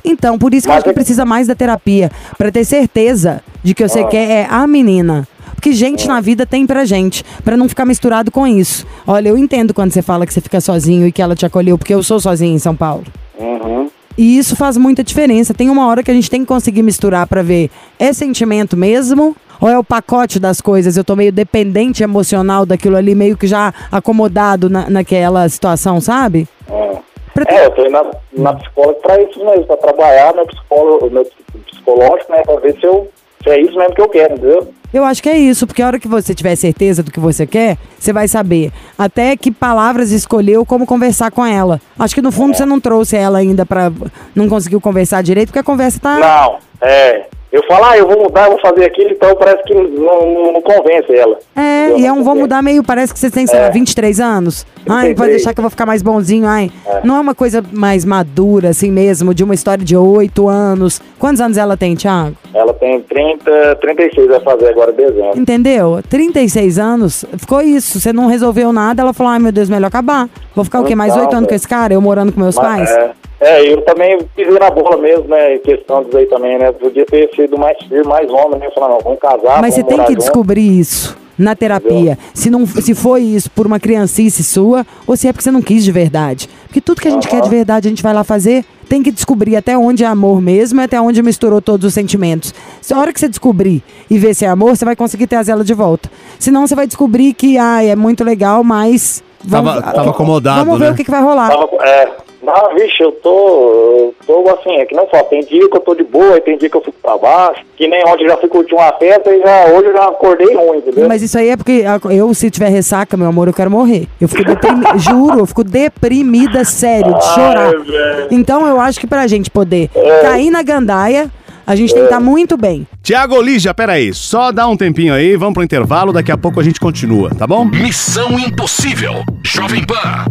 Então, 0.05 0.39
por 0.39 0.53
isso 0.53 0.67
que 0.67 0.71
eu 0.71 0.75
Mas 0.75 0.79
acho 0.81 0.85
que 0.85 0.91
é- 0.91 0.93
precisa 0.93 1.25
mais 1.25 1.47
da 1.47 1.55
terapia. 1.55 2.11
Pra 2.37 2.53
ter 2.53 2.67
certeza 2.67 3.41
de 3.63 3.75
que 3.75 3.89
você 3.89 4.01
Ah. 4.01 4.05
quer 4.05 4.31
é 4.31 4.47
a 4.51 4.67
menina. 4.67 5.27
Porque 5.59 5.73
gente 5.73 6.07
na 6.07 6.21
vida 6.21 6.47
tem 6.47 6.65
pra 6.65 6.85
gente, 6.85 7.25
pra 7.43 7.57
não 7.57 7.69
ficar 7.69 7.85
misturado 7.85 8.31
com 8.31 8.47
isso. 8.47 8.87
Olha, 9.05 9.29
eu 9.31 9.37
entendo 9.37 9.75
quando 9.75 9.91
você 9.91 10.01
fala 10.01 10.25
que 10.25 10.33
você 10.33 10.41
fica 10.41 10.61
sozinho 10.61 11.05
e 11.05 11.11
que 11.11 11.21
ela 11.21 11.35
te 11.35 11.45
acolheu, 11.45 11.77
porque 11.77 11.93
eu 11.93 12.01
sou 12.01 12.21
sozinha 12.21 12.55
em 12.55 12.61
São 12.61 12.77
Paulo. 12.77 13.03
Uhum. 13.37 13.91
E 14.17 14.39
isso 14.39 14.55
faz 14.55 14.77
muita 14.77 15.03
diferença. 15.03 15.53
Tem 15.53 15.69
uma 15.69 15.89
hora 15.89 16.05
que 16.05 16.13
a 16.13 16.15
gente 16.15 16.31
tem 16.31 16.43
que 16.43 16.47
conseguir 16.47 16.83
misturar 16.85 17.27
pra 17.27 17.43
ver 17.43 17.71
é 17.99 18.13
sentimento 18.13 18.77
mesmo 18.77 19.35
ou 19.61 19.69
é 19.69 19.77
o 19.77 19.83
pacote 19.83 20.39
das 20.39 20.61
coisas? 20.61 20.97
Eu 20.97 21.03
tô 21.03 21.17
meio 21.17 21.33
dependente 21.33 22.05
emocional 22.05 22.65
daquilo 22.65 22.97
ali, 22.97 23.17
meio 23.17 23.37
que 23.37 23.49
já 23.49 23.75
acomodado 23.91 24.71
na, 24.71 24.89
naquela 24.89 25.49
situação, 25.49 26.01
sabe? 26.01 26.47
É. 26.71 26.99
Ter- 27.35 27.53
É, 27.53 27.67
eu 27.67 27.71
tô 27.73 27.83
indo 27.83 27.91
na, 27.91 28.05
na 28.37 28.53
psicóloga 28.55 28.99
pra 29.03 29.21
isso 29.23 29.45
mesmo, 29.45 29.65
pra 29.67 29.77
trabalhar 29.77 30.33
meu, 30.37 30.47
psicólogo, 30.47 31.11
meu 31.11 31.27
psicológico, 31.67 32.31
né? 32.31 32.43
Pra 32.45 32.57
ver 32.61 32.77
se, 32.79 32.87
eu, 32.87 33.09
se 33.43 33.51
é 33.51 33.61
isso 33.61 33.77
mesmo 33.77 33.95
que 33.95 34.01
eu 34.03 34.09
quero, 34.09 34.35
entendeu? 34.35 34.73
Eu 34.93 35.05
acho 35.05 35.23
que 35.23 35.29
é 35.29 35.37
isso, 35.37 35.67
porque 35.67 35.83
a 35.83 35.87
hora 35.87 35.99
que 35.99 36.09
você 36.09 36.35
tiver 36.35 36.57
certeza 36.57 37.03
do 37.03 37.11
que 37.11 37.21
você 37.21 37.47
quer, 37.47 37.77
você 37.99 38.11
vai 38.11 38.27
saber 38.27 38.73
até 38.97 39.37
que 39.37 39.51
palavras 39.51 40.11
escolheu, 40.11 40.65
como 40.65 40.87
conversar 40.87 41.31
com 41.31 41.45
ela. 41.45 41.79
Acho 41.99 42.15
que 42.15 42.23
no 42.23 42.33
fundo 42.33 42.57
você 42.57 42.65
não 42.65 42.81
trouxe 42.81 43.15
ela 43.15 43.39
ainda 43.39 43.67
pra. 43.67 43.93
não 44.35 44.49
conseguiu 44.49 44.81
conversar 44.81 45.23
direito, 45.23 45.49
porque 45.49 45.59
a 45.59 45.65
conversa 45.65 46.01
tá. 46.01 46.19
Não, 46.19 46.59
é. 46.81 47.27
Eu 47.51 47.63
falo, 47.67 47.85
ah, 47.87 47.97
eu 47.97 48.07
vou 48.07 48.25
mudar, 48.25 48.45
eu 48.45 48.51
vou 48.51 48.61
fazer 48.61 48.85
aquilo, 48.85 49.11
então 49.11 49.35
parece 49.35 49.63
que 49.65 49.73
não, 49.73 49.87
não, 49.87 50.53
não 50.53 50.61
convence 50.61 51.11
ela. 51.15 51.39
É, 51.57 51.99
e 51.99 52.05
é 52.05 52.13
um 52.13 52.23
vou 52.23 52.35
mudar 52.35 52.63
meio, 52.63 52.85
parece 52.85 53.13
que 53.13 53.19
você 53.19 53.31
tem, 53.31 53.47
sei 53.47 53.59
lá, 53.59 53.67
É. 53.67 53.71
23 53.71 54.21
anos. 54.21 54.67
Ai, 54.81 54.85
pode 54.85 55.15
33. 55.15 55.31
deixar 55.37 55.55
que 55.55 55.61
eu 55.61 55.63
vou 55.63 55.71
ficar 55.71 55.87
mais 55.87 56.03
bonzinho, 56.03 56.47
ai. 56.47 56.71
Não 57.03 57.17
é 57.17 57.21
uma 57.21 57.35
coisa 57.35 57.65
mais 57.73 58.05
madura, 58.05 58.69
assim 58.69 58.91
mesmo, 58.91 59.33
de 59.33 59.43
uma 59.43 59.55
história 59.55 59.83
de 59.83 59.97
8 59.97 60.47
anos. 60.47 61.01
Quantos 61.19 61.41
anos 61.41 61.57
ela 61.57 61.75
tem, 61.75 61.97
Thiago? 61.97 62.37
Ela 62.53 62.75
tem 62.75 63.01
30, 63.01 63.77
36 63.77 64.27
vai 64.29 64.41
fazer 64.41 64.69
agora 64.69 64.91
em 64.93 64.95
dezembro. 64.97 65.39
Entendeu? 65.39 66.01
36 66.09 66.79
anos, 66.79 67.25
ficou 67.39 67.63
isso. 67.63 67.99
Você 67.99 68.13
não 68.13 68.27
resolveu 68.27 68.75
nada, 68.75 69.01
ela 69.01 69.15
falou, 69.15 69.33
ai 69.33 69.39
meu 69.39 69.53
Deus, 69.53 69.71
melhor 69.71 69.87
acabar. 69.89 70.29
Vou 70.55 70.65
ficar 70.67 70.81
o 70.81 70.85
quê? 70.85 70.95
Mais 70.95 71.13
Então, 71.13 71.25
8 71.25 71.35
anos 71.37 71.49
com 71.49 71.55
esse 71.55 71.67
cara, 71.67 71.95
eu 71.95 72.01
morando 72.03 72.31
com 72.31 72.41
meus 72.41 72.57
Mas, 72.57 72.67
pais? 72.67 72.91
É, 72.91 73.11
é, 73.41 73.73
eu 73.73 73.81
também 73.83 74.19
pisei 74.35 74.59
na 74.59 74.71
bola 74.71 74.97
mesmo, 74.97 75.29
né? 75.29 75.55
Em 75.57 75.59
questão 75.61 76.03
disso 76.05 76.17
aí 76.17 76.27
também, 76.27 76.59
né? 76.59 76.73
Podia 76.73 77.07
ter 77.07 77.31
sido 77.35 77.57
mais 77.59 77.77
firme, 77.87 78.05
mais 78.09 78.29
homem, 78.31 78.59
né? 78.59 78.69
Falar, 78.75 78.89
não, 78.89 78.99
vamos 79.01 79.19
casar, 79.21 79.61
Mas 79.61 79.75
você 79.75 79.81
vamos 79.83 79.89
tem 79.89 79.97
morar 79.97 80.07
que 80.07 80.13
junto. 80.15 80.23
descobrir 80.25 80.79
isso 80.81 81.17
na 81.39 81.55
terapia. 81.55 82.19
Se 82.35 82.51
não 82.51 82.67
se 82.67 82.97
foi 82.97 83.23
isso 83.23 83.49
por 83.53 83.65
uma 83.65 83.79
criancice 83.79 84.43
sua 84.43 84.85
ou 85.07 85.17
se 85.17 85.29
é 85.29 85.33
porque 85.33 85.45
você 85.45 85.53
não 85.53 85.63
quis 85.63 85.85
de 85.85 85.93
verdade. 85.93 86.49
Porque 86.67 86.81
tudo 86.81 87.01
que 87.01 87.07
a 87.07 87.11
gente 87.13 87.29
quer 87.29 87.41
de 87.41 87.49
verdade, 87.49 87.87
a 87.87 87.91
gente 87.91 88.03
vai 88.03 88.13
lá 88.13 88.25
fazer, 88.25 88.65
tem 88.89 89.05
que 89.05 89.13
descobrir 89.13 89.55
até 89.55 89.79
onde 89.79 90.03
é 90.03 90.07
amor 90.09 90.43
mesmo 90.43 90.81
e 90.81 90.85
até 90.85 91.01
onde 91.01 91.23
misturou 91.23 91.63
todos 91.63 91.87
os 91.87 91.95
sentimentos. 91.95 92.53
Se 92.83 92.93
a 92.93 92.99
hora 92.99 93.13
que 93.13 93.21
você 93.21 93.29
descobrir 93.29 93.85
e 94.11 94.19
ver 94.19 94.35
se 94.35 94.45
é 94.45 94.49
amor, 94.49 94.77
você 94.77 94.85
vai 94.85 94.97
conseguir 94.97 95.29
trazer 95.29 95.53
ela 95.53 95.63
de 95.63 95.75
volta. 95.75 96.11
Senão 96.41 96.67
você 96.67 96.75
vai 96.75 96.89
descobrir 96.89 97.33
que 97.35 97.57
ah, 97.57 97.85
é 97.85 97.95
muito 97.95 98.25
legal, 98.25 98.65
mas 98.65 99.23
Tava- 99.49 99.81
tava 99.81 100.11
acomodado, 100.11 100.65
Vamos 100.65 100.81
ver 100.81 100.87
né? 100.87 100.91
o 100.91 100.95
que, 100.97 101.05
que 101.05 101.11
vai 101.11 101.23
rolar. 101.23 101.51
Tava, 101.51 101.69
é, 101.87 102.09
não, 102.49 102.75
vixe, 102.75 103.03
eu 103.03 103.13
tô, 103.13 104.13
eu 104.29 104.43
tô 104.45 104.49
assim, 104.51 104.77
é 104.77 104.87
que 104.87 104.95
não 104.95 105.07
só, 105.09 105.23
tem 105.25 105.41
dia 105.45 105.69
que 105.69 105.77
eu 105.77 105.81
tô 105.81 105.95
de 105.95 106.03
boa, 106.05 106.41
tem 106.41 106.57
dia 106.59 106.69
que 106.71 106.77
eu 106.77 106.81
fico 106.81 106.97
pra 107.03 107.17
baixo, 107.19 107.63
que 107.77 107.87
nem 107.87 108.03
ontem 108.07 108.25
eu 108.25 108.29
já 108.31 108.37
fui 108.39 108.49
curtir 108.49 108.75
uma 108.75 108.93
festa 108.95 109.31
e 109.31 109.41
já, 109.41 109.67
hoje 109.67 109.87
eu 109.89 109.93
já 109.93 110.09
acordei 110.09 110.55
ruim, 110.55 110.79
entendeu? 110.79 111.09
Mas 111.09 111.23
isso 111.23 111.39
aí 111.39 111.51
é 111.51 111.57
porque 111.57 111.85
a- 111.87 112.01
eu, 112.13 112.33
se 112.35 112.51
tiver 112.51 112.69
ressaca, 112.71 113.17
meu 113.17 113.27
amor, 113.29 113.47
eu 113.49 113.55
quero 113.55 113.71
morrer. 113.71 114.07
Eu 114.21 114.29
fico 114.29 114.45
deprimida, 114.45 114.97
juro, 114.99 115.39
eu 115.41 115.47
fico 115.47 115.63
deprimida, 115.65 116.65
sério, 116.65 117.15
de 117.15 117.25
chorar. 117.35 117.71
velho. 117.71 118.29
Então 118.31 118.67
eu 118.67 118.81
acho 118.81 118.99
que 118.99 119.07
pra 119.07 119.27
gente 119.27 119.51
poder 119.51 119.91
É. 119.95 120.21
cair 120.23 120.51
na 120.51 120.63
gandaia, 120.63 121.31
A 121.71 121.77
gente 121.77 121.93
tem 121.93 122.01
que 122.05 122.07
estar 122.09 122.19
muito 122.19 122.57
bem. 122.57 122.87
Tiago 123.03 123.39
Lígia, 123.43 123.75
peraí, 123.75 124.15
só 124.15 124.51
dá 124.51 124.67
um 124.67 124.75
tempinho 124.75 125.13
aí, 125.13 125.37
vamos 125.37 125.53
pro 125.53 125.63
intervalo, 125.63 126.15
daqui 126.15 126.33
a 126.33 126.39
pouco 126.39 126.59
a 126.59 126.63
gente 126.63 126.81
continua, 126.81 127.29
tá 127.39 127.47
bom? 127.47 127.63
Missão 127.67 128.39
Impossível. 128.39 129.23
Jovem 129.45 129.85
Pan. 129.87 130.25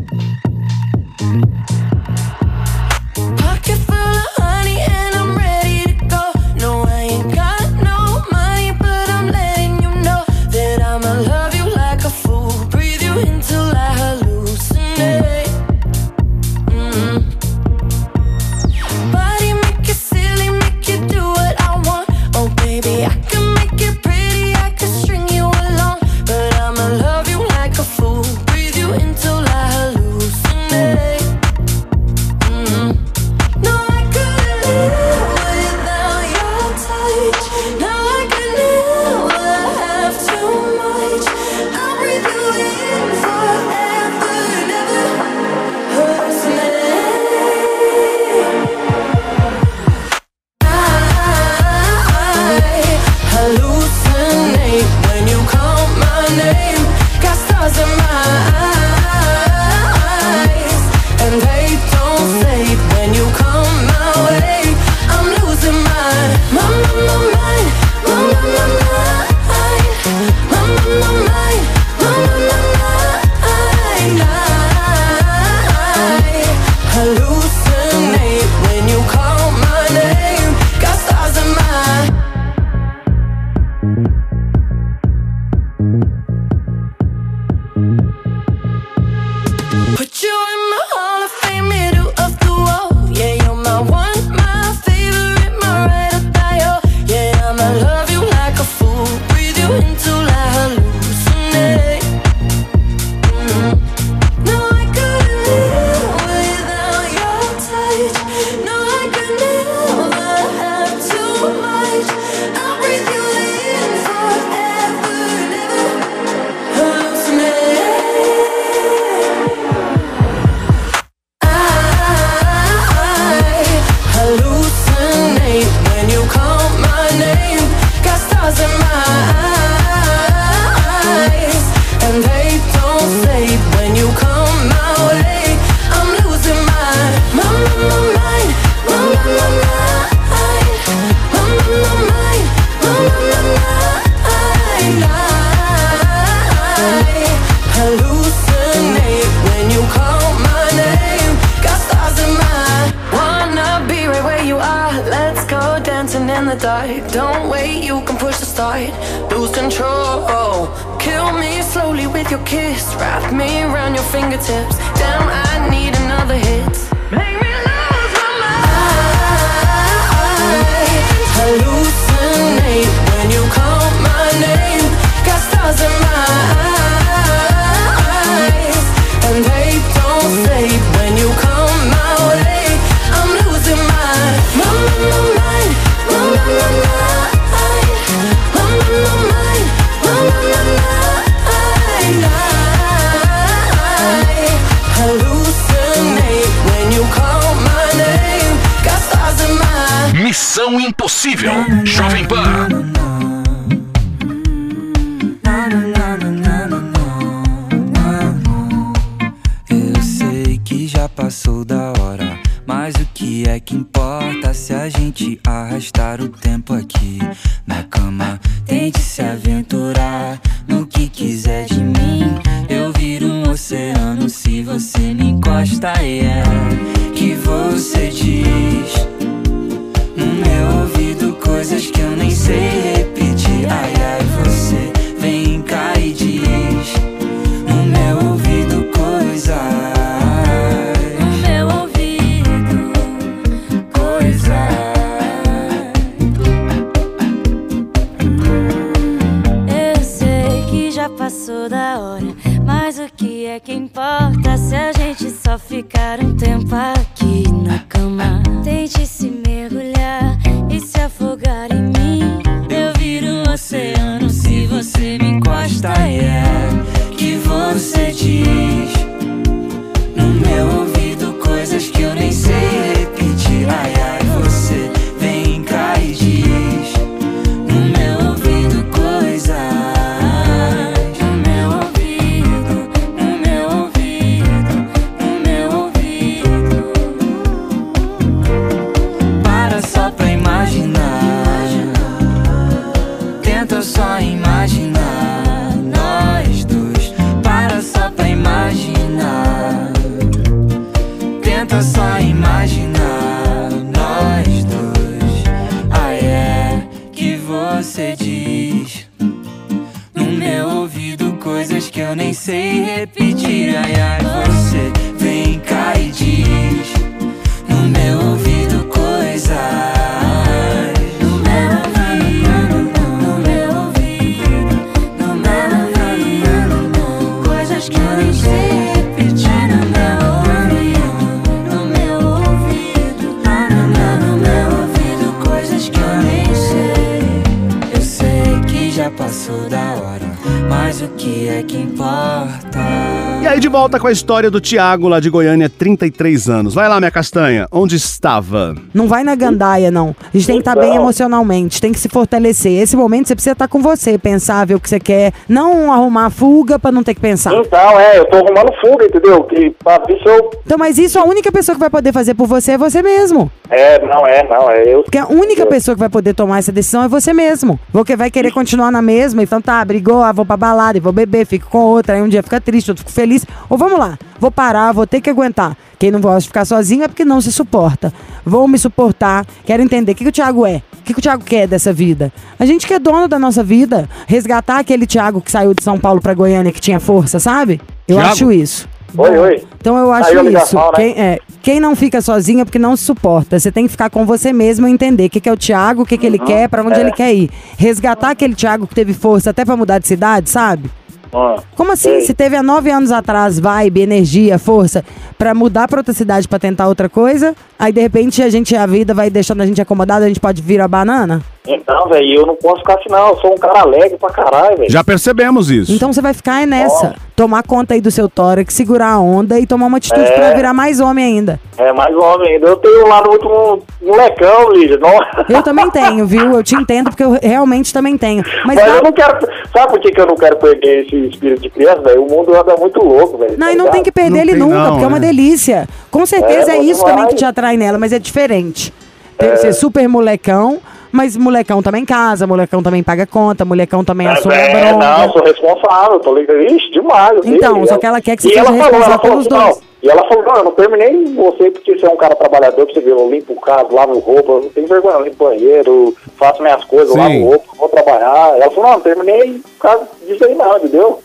Volta 343.88 344.00
com 344.02 344.08
a 344.08 344.12
história 344.12 344.52
do 344.52 344.60
Tiago, 344.60 345.08
lá 345.08 345.18
de 345.22 345.30
Goiânia, 345.30 345.70
33 345.70 346.50
anos. 346.50 346.74
Vai 346.74 346.90
lá, 346.90 347.00
minha 347.00 347.10
castanha. 347.10 347.68
Onde 347.72 347.96
estava? 347.96 348.76
Não 348.94 349.08
vai 349.08 349.24
na 349.24 349.34
gandaia, 349.34 349.90
não. 349.90 350.14
A 350.22 350.38
gente 350.38 350.46
tem 350.46 350.56
que 350.58 350.62
estar 350.62 350.76
bem 350.76 350.90
Então. 350.90 351.04
emocionalmente, 351.04 351.80
tem 351.80 351.94
que 351.94 352.00
se 352.00 352.10
fortalecer. 352.10 352.82
Esse 352.82 352.98
momento 352.98 353.30
você 353.30 353.36
precisa 353.36 353.54
estar 353.54 353.70
com 353.70 353.82
você, 353.82 354.18
pensar, 354.18 354.66
ver 354.66 354.76
o 354.76 354.80
que 354.82 354.90
você 354.90 355.00
quer. 355.00 355.32
Não 355.48 355.94
arrumar 355.94 356.30
fuga 356.30 356.78
pra 356.78 356.92
não 356.92 357.02
ter 357.02 357.14
que 357.14 357.22
pensar. 357.22 357.54
Então, 357.54 357.98
é, 357.98 358.20
eu 358.20 358.26
tô 358.26 358.36
arrumando 358.38 358.74
fuga, 358.82 359.06
entendeu? 359.06 359.42
Que 359.46 359.70
pra 359.82 360.04
se 360.06 360.30
eu. 360.30 360.50
Então, 360.66 360.78
mas 360.78 360.98
isso 360.98 361.18
a 361.18 361.24
única 361.24 361.50
pessoa 361.50 361.74
que 361.74 361.80
vai 361.80 361.90
poder 361.90 362.12
fazer 362.12 362.34
por 362.34 362.46
você 362.46 362.74
é 362.74 362.78
você 362.78 363.02
mesmo. 363.02 363.50
É, 363.70 364.06
não, 364.06 364.28
é, 364.28 364.44
não, 364.50 364.70
é 364.70 364.84
eu. 364.84 365.04
Porque 365.04 365.18
a 365.18 365.28
única 365.28 365.66
pessoa 365.66 365.96
que 365.96 366.00
vai 366.00 366.10
poder 366.10 366.34
tomar 366.34 366.60
essa 366.60 366.74
decisão 366.74 367.04
é 367.04 367.08
você 367.08 367.34
mesmo. 367.34 367.80
Porque 367.94 368.18
vai 368.18 368.30
querer 368.30 368.52
continuar 368.52 368.92
na 368.92 369.02
mesma, 369.02 369.42
então 369.44 369.62
tá, 369.62 369.84
brigou, 369.86 370.22
ah, 370.24 370.34
vou 370.34 370.46
pra 370.46 370.58
balada, 370.58 370.98
e 370.98 371.02
vou 371.02 371.14
beber, 371.14 371.46
fico 371.46 371.70
com 371.70 371.80
outra, 371.80 372.16
aí 372.16 372.22
um 372.22 372.28
dia 372.28 372.44
fica 372.44 372.60
triste, 372.60 372.92
outro 372.92 373.06
fico 373.06 373.14
feliz. 373.14 373.46
Ou 373.70 373.77
vamos 373.78 374.00
lá, 374.00 374.18
vou 374.40 374.52
parar, 374.52 374.92
vou 374.92 375.06
ter 375.08 375.22
que 375.22 375.30
aguentar. 375.30 375.78
Quem 376.00 376.12
não 376.12 376.22
gosta 376.22 376.42
de 376.42 376.48
ficar 376.48 376.66
sozinho 376.66 377.04
é 377.04 377.08
porque 377.08 377.26
não 377.26 377.42
se 377.42 377.52
suporta. 377.52 378.14
Vou 378.46 378.68
me 378.68 378.78
suportar, 378.78 379.46
quero 379.66 379.82
entender 379.82 380.12
o 380.12 380.16
que, 380.16 380.24
que 380.24 380.30
o 380.30 380.34
Thiago 380.34 380.66
é. 380.66 380.82
O 381.00 381.04
que, 381.04 381.14
que 381.14 381.20
o 381.20 381.22
Thiago 381.22 381.44
quer 381.44 381.68
dessa 381.68 381.92
vida? 381.94 382.32
A 382.60 382.66
gente 382.66 382.86
que 382.86 382.94
é 382.94 383.00
dono 383.00 383.28
da 383.28 383.40
nossa 383.40 383.64
vida. 383.64 384.10
Resgatar 384.28 384.80
aquele 384.80 385.08
Thiago 385.08 385.42
que 385.42 385.52
saiu 385.52 385.74
de 385.74 385.84
São 385.84 385.98
Paulo 385.98 386.22
pra 386.22 386.34
Goiânia 386.34 386.72
que 386.72 386.82
tinha 386.82 387.00
força, 387.00 387.40
sabe? 387.40 387.80
Eu 388.08 388.18
Thiago? 388.18 388.32
acho 388.32 388.52
isso. 388.52 388.90
Oi, 389.18 389.38
oi. 389.38 389.64
Então 389.80 389.98
eu 389.98 390.12
acho 390.12 390.32
isso. 390.32 390.44
ligação, 390.44 390.92
né? 390.92 390.96
Quem, 390.96 391.12
é, 391.14 391.40
quem 391.62 391.80
não 391.80 391.96
fica 391.96 392.22
sozinho 392.22 392.62
é 392.62 392.66
porque 392.66 392.78
não 392.78 392.96
se 392.96 393.04
suporta. 393.04 393.60
Você 393.60 393.72
tem 393.72 393.86
que 393.86 393.92
ficar 393.92 394.10
com 394.10 394.26
você 394.26 394.52
mesmo 394.52 394.88
e 394.88 394.92
entender 394.92 395.26
o 395.26 395.30
que, 395.30 395.40
que 395.40 395.50
é 395.50 395.52
o 395.52 395.58
Thiago, 395.58 396.02
o 396.02 396.06
que, 396.06 396.18
que 396.18 396.26
ele 396.26 396.40
quer, 396.40 396.68
pra 396.68 396.84
onde 396.84 396.96
é. 396.96 397.02
ele 397.02 397.12
quer 397.12 397.34
ir. 397.34 397.50
Resgatar 397.78 398.32
aquele 398.32 398.54
Thiago 398.54 398.86
que 398.86 398.94
teve 398.94 399.14
força 399.14 399.50
até 399.50 399.64
pra 399.64 399.78
mudar 399.78 400.00
de 400.00 400.08
cidade, 400.08 400.50
sabe? 400.50 400.90
Ah, 401.34 401.62
Como 401.76 401.92
assim? 401.92 402.10
sei. 402.10 402.22
Se 402.22 402.34
teve 402.34 402.56
há 402.56 402.64
nove 402.64 402.90
anos 402.90 403.12
atrás 403.12 403.60
vibe, 403.60 404.02
energia, 404.02 404.58
força, 404.58 405.04
pra 405.38 405.54
mudar 405.54 405.88
pra 405.88 406.00
outra 406.00 406.14
cidade 406.14 406.48
pra 406.48 406.60
tentar 406.60 406.88
outra 406.88 407.10
coisa, 407.10 407.56
aí 407.78 407.92
de 407.92 408.02
repente 408.02 408.42
a 408.42 408.50
gente, 408.50 408.76
a 408.76 408.86
vida 408.86 409.14
vai 409.14 409.30
deixando 409.30 409.62
a 409.62 409.66
gente 409.66 409.82
acomodado, 409.82 410.26
a 410.26 410.28
gente 410.28 410.40
pode 410.40 410.62
virar 410.62 410.88
banana? 410.88 411.42
Então, 411.68 412.08
velho, 412.10 412.34
eu 412.42 412.46
não 412.46 412.56
posso 412.56 412.78
ficar 412.80 412.96
assim, 412.96 413.10
não. 413.10 413.30
Eu 413.30 413.38
sou 413.38 413.54
um 413.54 413.58
cara 413.58 413.82
alegre 413.82 414.18
pra 414.18 414.30
caralho, 414.30 414.78
velho. 414.78 414.90
Já 414.92 415.04
percebemos 415.04 415.70
isso. 415.70 415.92
Então 415.92 416.12
você 416.14 416.22
vai 416.22 416.34
ficar 416.34 416.66
nessa. 416.66 417.16
Tomar 417.36 417.62
conta 417.62 417.94
aí 417.94 418.02
do 418.02 418.10
seu 418.10 418.28
tórax, 418.28 418.74
segurar 418.74 419.12
a 419.12 419.20
onda 419.20 419.60
e 419.60 419.68
tomar 419.68 419.86
uma 419.86 419.98
atitude 419.98 420.26
É. 420.26 420.32
pra 420.32 420.54
virar 420.56 420.74
mais 420.74 421.00
homem 421.00 421.24
ainda. 421.24 421.60
É, 421.78 421.94
mais 421.94 422.16
homem 422.16 422.54
ainda. 422.56 422.68
Eu 422.68 422.76
tenho 422.78 423.06
um 423.06 423.10
lado 423.10 423.30
muito 423.30 423.46
mo- 423.48 423.84
molecão, 424.02 424.72
Lígia. 424.72 424.98
Não... 424.98 425.12
Eu 425.48 425.62
também 425.62 425.88
tenho, 425.92 426.26
viu? 426.26 426.52
Eu 426.54 426.64
te 426.64 426.74
entendo 426.76 427.12
porque 427.12 427.24
eu 427.24 427.38
realmente 427.40 427.94
também 427.94 428.18
tenho. 428.18 428.44
Mas, 428.66 428.76
Mas 428.76 428.76
dá- 428.78 428.88
eu 428.98 429.04
não 429.04 429.12
quero. 429.12 429.38
Sabe 429.72 429.92
por 429.92 430.00
que, 430.00 430.10
que 430.12 430.20
eu 430.20 430.26
não 430.26 430.36
quero 430.36 430.58
perder 430.58 431.06
esse 431.06 431.16
espírito 431.28 431.62
de 431.62 431.70
criança, 431.70 432.02
velho? 432.02 432.24
O 432.24 432.28
mundo 432.32 432.56
anda 432.56 432.76
muito 432.78 433.00
louco, 433.04 433.38
velho. 433.38 433.56
Não, 433.58 433.68
tá 433.68 433.74
e 433.74 433.76
não 433.76 433.90
tem 433.92 434.02
que 434.02 434.12
perder 434.12 434.32
Não 434.32 434.40
ele 434.40 434.56
nunca, 434.56 434.76
não, 434.76 434.90
porque 434.92 435.04
é 435.04 435.08
uma 435.08 435.20
né? 435.20 435.28
delícia. 435.28 435.88
Com 436.10 436.26
certeza 436.26 436.72
é, 436.72 436.78
É, 436.78 436.82
isso 436.82 437.02
também 437.02 437.16
demais. 437.18 437.30
que 437.34 437.36
te 437.36 437.46
atrai 437.46 437.78
nela, 437.78 438.00
mas 438.00 438.12
é 438.14 438.18
diferente. 438.18 438.92
Tem 439.38 439.52
que 439.52 439.58
ser 439.58 439.74
super 439.74 440.08
molecão, 440.10 440.80
mas 441.12 441.36
molecão 441.38 441.82
também 441.82 442.06
casa, 442.06 442.46
molecão 442.48 442.82
também 442.84 443.04
paga 443.04 443.26
conta, 443.26 443.64
molecão 443.66 444.04
também 444.04 444.28
assume 444.28 444.54
a 444.54 444.58
É, 444.58 444.90
bronca. 444.92 445.06
não, 445.06 445.32
sou 445.34 445.44
responsável, 445.44 446.20
tô 446.20 446.34
ligado. 446.36 446.60
Ixi, 446.62 446.92
demais. 446.92 447.40
sei. 447.44 447.56
Então, 447.56 447.84
E 447.84 447.88
só 447.88 447.98
que 447.98 448.06
ela 448.06 448.22
quer 448.22 448.36
que 448.36 448.42
você 448.44 448.50
e 448.50 448.52
seja 448.52 448.62
ela 448.62 448.70
falou, 448.70 448.86
ela 448.86 448.98
responsável 448.98 449.20
falou 449.20 449.38
pelos 449.44 449.48
assim, 449.48 449.66
dois. 449.66 449.82
não. 449.82 449.88
E 450.04 450.10
ela 450.10 450.28
falou, 450.28 450.44
não, 450.44 450.56
eu 450.58 450.64
não 450.66 450.72
terminei 450.74 451.26
você 451.34 451.72
porque 451.72 451.98
você 451.98 452.06
é 452.06 452.10
um 452.10 452.16
cara 452.18 452.36
trabalhador, 452.36 452.86
que 452.86 452.94
você 452.94 453.00
vê, 453.02 453.12
eu 453.12 453.30
limpo 453.32 453.54
o 453.54 453.60
carro, 453.60 453.94
lavo 453.96 454.20
roupa, 454.20 454.52
eu 454.52 454.62
não 454.62 454.70
tenho 454.70 454.88
vergonha, 454.88 455.16
eu 455.16 455.24
limpo 455.24 455.44
banheiro, 455.46 456.16
faço 456.38 456.62
minhas 456.62 456.84
coisas, 456.86 457.12
Sim. 457.14 457.20
lavo 457.20 457.46
roupa, 457.46 457.66
vou 457.78 457.90
trabalhar. 457.90 458.56
Ela 458.60 458.70
falou, 458.70 458.84
não, 458.84 458.92
não 458.94 459.02
terminei 459.02 459.54
por 459.80 459.90
causa 459.90 460.08
disso 460.28 460.46
aí 460.46 460.54
não, 460.54 460.78
entendeu? 460.78 461.20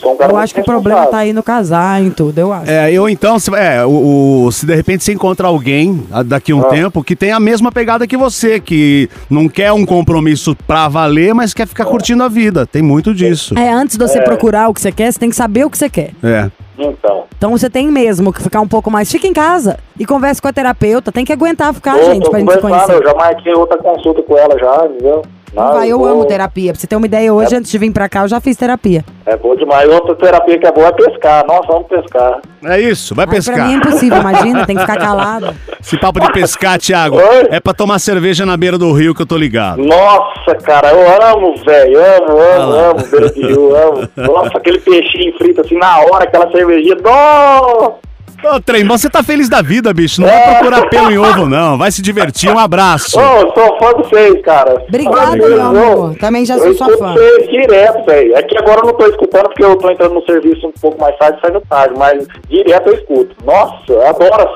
Sou 0.00 0.12
um 0.12 0.16
cara 0.16 0.32
Eu 0.32 0.36
acho 0.38 0.54
que 0.54 0.60
o 0.60 0.64
problema 0.64 1.06
tá 1.06 1.18
aí 1.18 1.32
no 1.32 1.42
casar, 1.42 2.00
em 2.02 2.10
tudo, 2.10 2.38
eu 2.38 2.52
acho. 2.52 2.70
É, 2.70 2.90
eu 2.92 3.08
então, 3.08 3.38
se, 3.38 3.54
é, 3.54 3.84
o, 3.84 4.44
o- 4.46 4.52
se 4.52 4.64
de 4.66 4.74
repente 4.74 5.04
você 5.04 5.12
encontrar 5.12 5.48
alguém 5.48 6.02
ah, 6.10 6.22
daqui 6.22 6.52
a 6.52 6.56
um 6.56 6.60
Ah. 6.62 6.68
tempo 6.68 7.04
que 7.04 7.14
tem 7.14 7.32
a 7.32 7.40
mesma 7.40 7.70
pegada 7.70 8.06
que 8.06 8.16
você, 8.16 8.58
que 8.60 9.08
não 9.28 9.48
quer 9.48 9.72
um 9.72 9.84
compromisso 9.84 10.56
pra 10.66 10.88
valer, 10.88 11.34
mas 11.34 11.52
quer 11.52 11.66
ficar 11.66 11.84
curtindo 11.84 12.22
a 12.22 12.28
vida. 12.28 12.66
Tem 12.66 12.80
muito 12.82 13.12
disso. 13.14 13.58
É, 13.58 13.70
antes 13.70 13.96
de 13.96 14.06
você 14.06 14.20
procurar 14.22 14.68
o 14.68 14.74
que 14.74 14.80
você 14.80 14.90
quer, 14.92 15.12
você 15.12 15.18
tem 15.18 15.28
que 15.30 15.36
saber 15.36 15.64
o 15.64 15.70
que 15.70 15.76
você 15.78 15.88
quer. 15.90 16.10
É. 16.22 16.50
Então. 16.78 17.24
Então 17.36 17.50
você 17.50 17.68
tem 17.68 17.88
mesmo 17.90 18.32
que 18.32 18.42
ficar 18.42 18.60
um 18.62 18.68
pouco 18.68 18.90
mais. 18.90 19.10
Fica 19.12 19.26
em 19.26 19.34
casa 19.34 19.78
e 19.98 20.06
converse 20.06 20.40
com 20.40 20.48
a 20.48 20.52
terapeuta. 20.52 21.12
Tem 21.12 21.26
que 21.26 21.32
aguentar 21.32 21.74
ficar, 21.74 21.94
Tô- 21.98 22.04
gente, 22.04 22.30
pra 22.30 22.38
gente 22.38 22.52
se 22.52 22.58
conhecer. 22.58 22.92
eu 22.94 23.02
já 23.02 23.14
marquei 23.14 23.52
outra 23.52 23.76
consulta 23.76 24.22
com 24.22 24.36
ela 24.38 24.58
já, 24.58 24.86
entendeu? 24.86 25.22
Não, 25.52 25.72
Vai, 25.72 25.88
eu 25.90 25.98
vou- 25.98 26.06
amo 26.08 26.24
terapia. 26.24 26.72
Pra 26.72 26.80
você 26.80 26.86
ter 26.86 26.94
uma 26.96 27.06
ideia, 27.06 27.34
hoje, 27.34 27.54
antes 27.56 27.70
de 27.70 27.76
vir 27.78 27.90
pra 27.92 28.08
cá, 28.08 28.22
eu 28.22 28.28
já 28.28 28.40
fiz 28.40 28.56
terapia. 28.56 29.04
É 29.26 29.36
bom 29.36 29.54
demais. 29.56 29.88
Outra 29.90 30.14
terapia 30.14 30.58
que 30.58 30.66
é 30.66 30.72
boa 30.72 30.88
é 30.88 30.92
pescar. 30.92 31.44
Nossa, 31.46 31.66
vamos 31.66 31.88
pescar. 31.88 32.40
É 32.64 32.78
isso, 32.80 33.14
vai 33.14 33.24
Ai, 33.24 33.26
pra 33.28 33.36
pescar. 33.36 33.66
mim 33.66 33.74
é 33.74 33.76
impossível, 33.76 34.18
imagina, 34.20 34.64
tem 34.66 34.76
que 34.76 34.82
ficar 34.82 34.96
calado. 34.98 35.54
Esse 35.80 35.98
papo 35.98 36.20
de 36.20 36.30
pescar, 36.32 36.78
Thiago, 36.78 37.16
Oi? 37.16 37.48
é 37.50 37.58
pra 37.58 37.72
tomar 37.74 37.98
cerveja 37.98 38.46
na 38.46 38.56
beira 38.56 38.78
do 38.78 38.92
rio 38.92 39.14
que 39.14 39.22
eu 39.22 39.26
tô 39.26 39.36
ligado. 39.36 39.82
Nossa, 39.82 40.54
cara, 40.62 40.90
eu 40.92 41.32
amo, 41.36 41.54
velho. 41.64 41.98
Amo, 41.98 42.38
Ah 42.38 42.54
amo, 42.56 42.70
lá. 42.72 42.88
amo 42.90 43.06
beira 43.10 43.30
de 43.30 43.40
rio, 43.40 43.74
amo. 43.76 44.08
Nossa, 44.16 44.56
aquele 44.58 44.78
peixinho 44.78 45.36
frito 45.36 45.60
assim 45.62 45.76
na 45.78 45.98
hora, 46.00 46.24
aquela 46.24 46.50
cervejinha. 46.52 46.96
Nossa! 47.02 48.09
Ô, 48.42 48.60
trem, 48.60 48.84
você 48.86 49.08
tá 49.10 49.22
feliz 49.22 49.48
da 49.48 49.60
vida, 49.62 49.92
bicho. 49.92 50.20
Não 50.20 50.28
É. 50.28 50.46
vai 50.46 50.54
procurar 50.58 50.88
pelo 50.88 51.10
em 51.10 51.18
ovo, 51.18 51.46
não. 51.46 51.76
Vai 51.76 51.90
se 51.92 52.00
divertir. 52.00 52.50
Um 52.50 52.58
abraço. 52.58 53.18
Ô, 53.18 53.22
eu 53.22 53.52
sou 53.54 53.78
fã 53.78 53.88
de 54.02 54.08
vocês, 54.08 54.40
cara. 54.42 54.82
De 54.88 54.98
meu 54.98 55.62
amor. 55.62 56.12
eu- 56.12 56.18
Também 56.18 56.44
já 56.46 56.54
eu 56.56 56.74
sou 56.74 56.88
sua 56.88 56.98
fã. 56.98 57.12
vocês 57.14 57.48
direto, 57.48 58.04
velho. 58.06 58.36
É 58.36 58.42
que 58.42 58.56
agora 58.58 58.80
eu 58.80 58.86
não 58.86 58.94
tô 58.94 59.06
escutando 59.06 59.44
porque 59.44 59.64
eu 59.64 59.76
tô 59.76 59.90
entrando 59.90 60.14
no 60.14 60.24
serviço 60.24 60.66
um 60.68 60.72
pouco 60.80 61.00
mais 61.00 61.16
tarde, 61.18 61.38
saindo 61.42 61.60
tarde, 61.68 61.94
mas 61.98 62.26
direto 62.48 62.88
eu 62.88 62.94
escuto. 62.94 63.36
Nossa, 63.44 63.76
eu 63.88 64.06
adoro, 64.06 64.48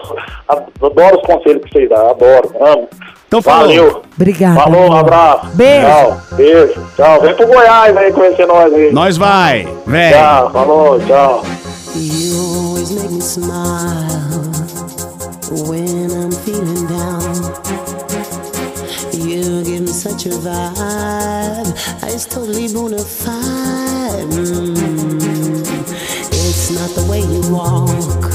adoro 0.48 1.16
os 1.20 1.26
conselhos 1.26 1.62
que 1.64 1.70
vocês 1.72 1.88
dão, 1.88 2.10
adoro, 2.10 2.50
amo. 2.60 2.88
Então 3.28 3.42
falou. 3.42 3.60
Valeu. 3.66 4.02
Obrigada. 4.16 4.60
Falou, 4.60 4.90
um 4.90 4.96
abraço. 4.96 5.46
Beijo. 5.56 5.86
Tchau, 5.86 6.16
beijo. 6.32 6.86
Tchau. 6.96 7.20
Vem 7.20 7.34
pro 7.34 7.46
Goiás 7.48 7.96
aí 7.96 8.12
conhecer 8.12 8.46
nós 8.46 8.72
aí. 8.72 8.92
Nós 8.92 9.16
vai, 9.16 9.68
velho. 9.86 10.16
Tchau, 10.16 10.50
falou, 10.52 11.00
tchau. 11.00 11.42
Make 12.94 13.10
me 13.10 13.20
smile 13.20 14.44
when 15.66 16.10
I'm 16.12 16.30
feeling 16.30 16.86
down. 16.86 17.34
You 19.12 19.64
give 19.64 19.82
me 19.82 19.86
such 19.88 20.26
a 20.26 20.28
vibe, 20.30 21.72
it's 22.04 22.26
totally 22.26 22.72
bona 22.72 23.02
fide. 23.02 24.28
Mm. 24.30 25.64
It's 26.30 26.70
not 26.70 26.90
the 26.90 27.04
way 27.10 27.22
you 27.22 27.42
walk, 27.52 28.32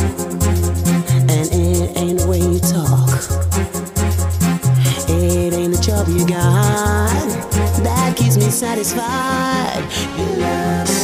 and 1.30 1.48
it 1.54 1.98
ain't 1.98 2.20
the 2.20 2.28
way 2.28 2.40
you 2.40 2.60
talk. 2.60 3.10
It 5.08 5.54
ain't 5.54 5.74
the 5.74 5.82
job 5.82 6.08
you 6.10 6.28
got 6.28 7.10
that 7.84 8.18
keeps 8.18 8.36
me 8.36 8.50
satisfied. 8.50 9.84
Love 10.38 10.99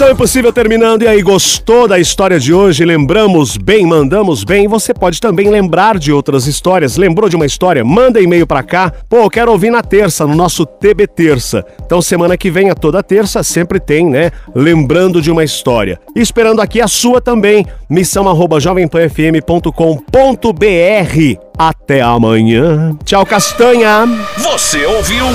Missão 0.00 0.14
Impossível 0.14 0.50
terminando. 0.50 1.02
E 1.02 1.06
aí, 1.06 1.20
gostou 1.20 1.86
da 1.86 1.98
história 1.98 2.40
de 2.40 2.54
hoje? 2.54 2.86
Lembramos 2.86 3.58
bem, 3.58 3.84
mandamos 3.84 4.44
bem. 4.44 4.66
Você 4.66 4.94
pode 4.94 5.20
também 5.20 5.50
lembrar 5.50 5.98
de 5.98 6.10
outras 6.10 6.46
histórias. 6.46 6.96
Lembrou 6.96 7.28
de 7.28 7.36
uma 7.36 7.44
história? 7.44 7.84
Manda 7.84 8.18
e-mail 8.18 8.46
pra 8.46 8.62
cá. 8.62 8.90
Pô, 9.10 9.28
quero 9.28 9.52
ouvir 9.52 9.68
na 9.68 9.82
terça, 9.82 10.26
no 10.26 10.34
nosso 10.34 10.64
TB 10.64 11.06
Terça. 11.06 11.62
Então, 11.84 12.00
semana 12.00 12.38
que 12.38 12.50
vem, 12.50 12.70
a 12.70 12.74
toda 12.74 13.02
terça, 13.02 13.42
sempre 13.42 13.78
tem, 13.78 14.08
né? 14.08 14.30
Lembrando 14.54 15.20
de 15.20 15.30
uma 15.30 15.44
história. 15.44 16.00
Esperando 16.16 16.62
aqui 16.62 16.80
a 16.80 16.88
sua 16.88 17.20
também. 17.20 17.66
Missão 17.90 18.26
arroba 18.26 18.58
jovempanfm.com.br. 18.58 21.49
Até 21.60 22.00
amanhã. 22.00 22.96
Tchau, 23.04 23.26
Castanha. 23.26 24.06
Você 24.38 24.86
ouviu? 24.86 25.26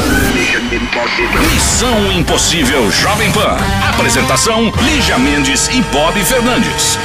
Missão 1.53 2.11
Impossível 2.11 2.89
Jovem 2.89 3.31
Pan. 3.31 3.55
Apresentação: 3.93 4.73
Lígia 4.81 5.19
Mendes 5.19 5.67
e 5.67 5.83
Bob 5.93 6.19
Fernandes. 6.23 6.97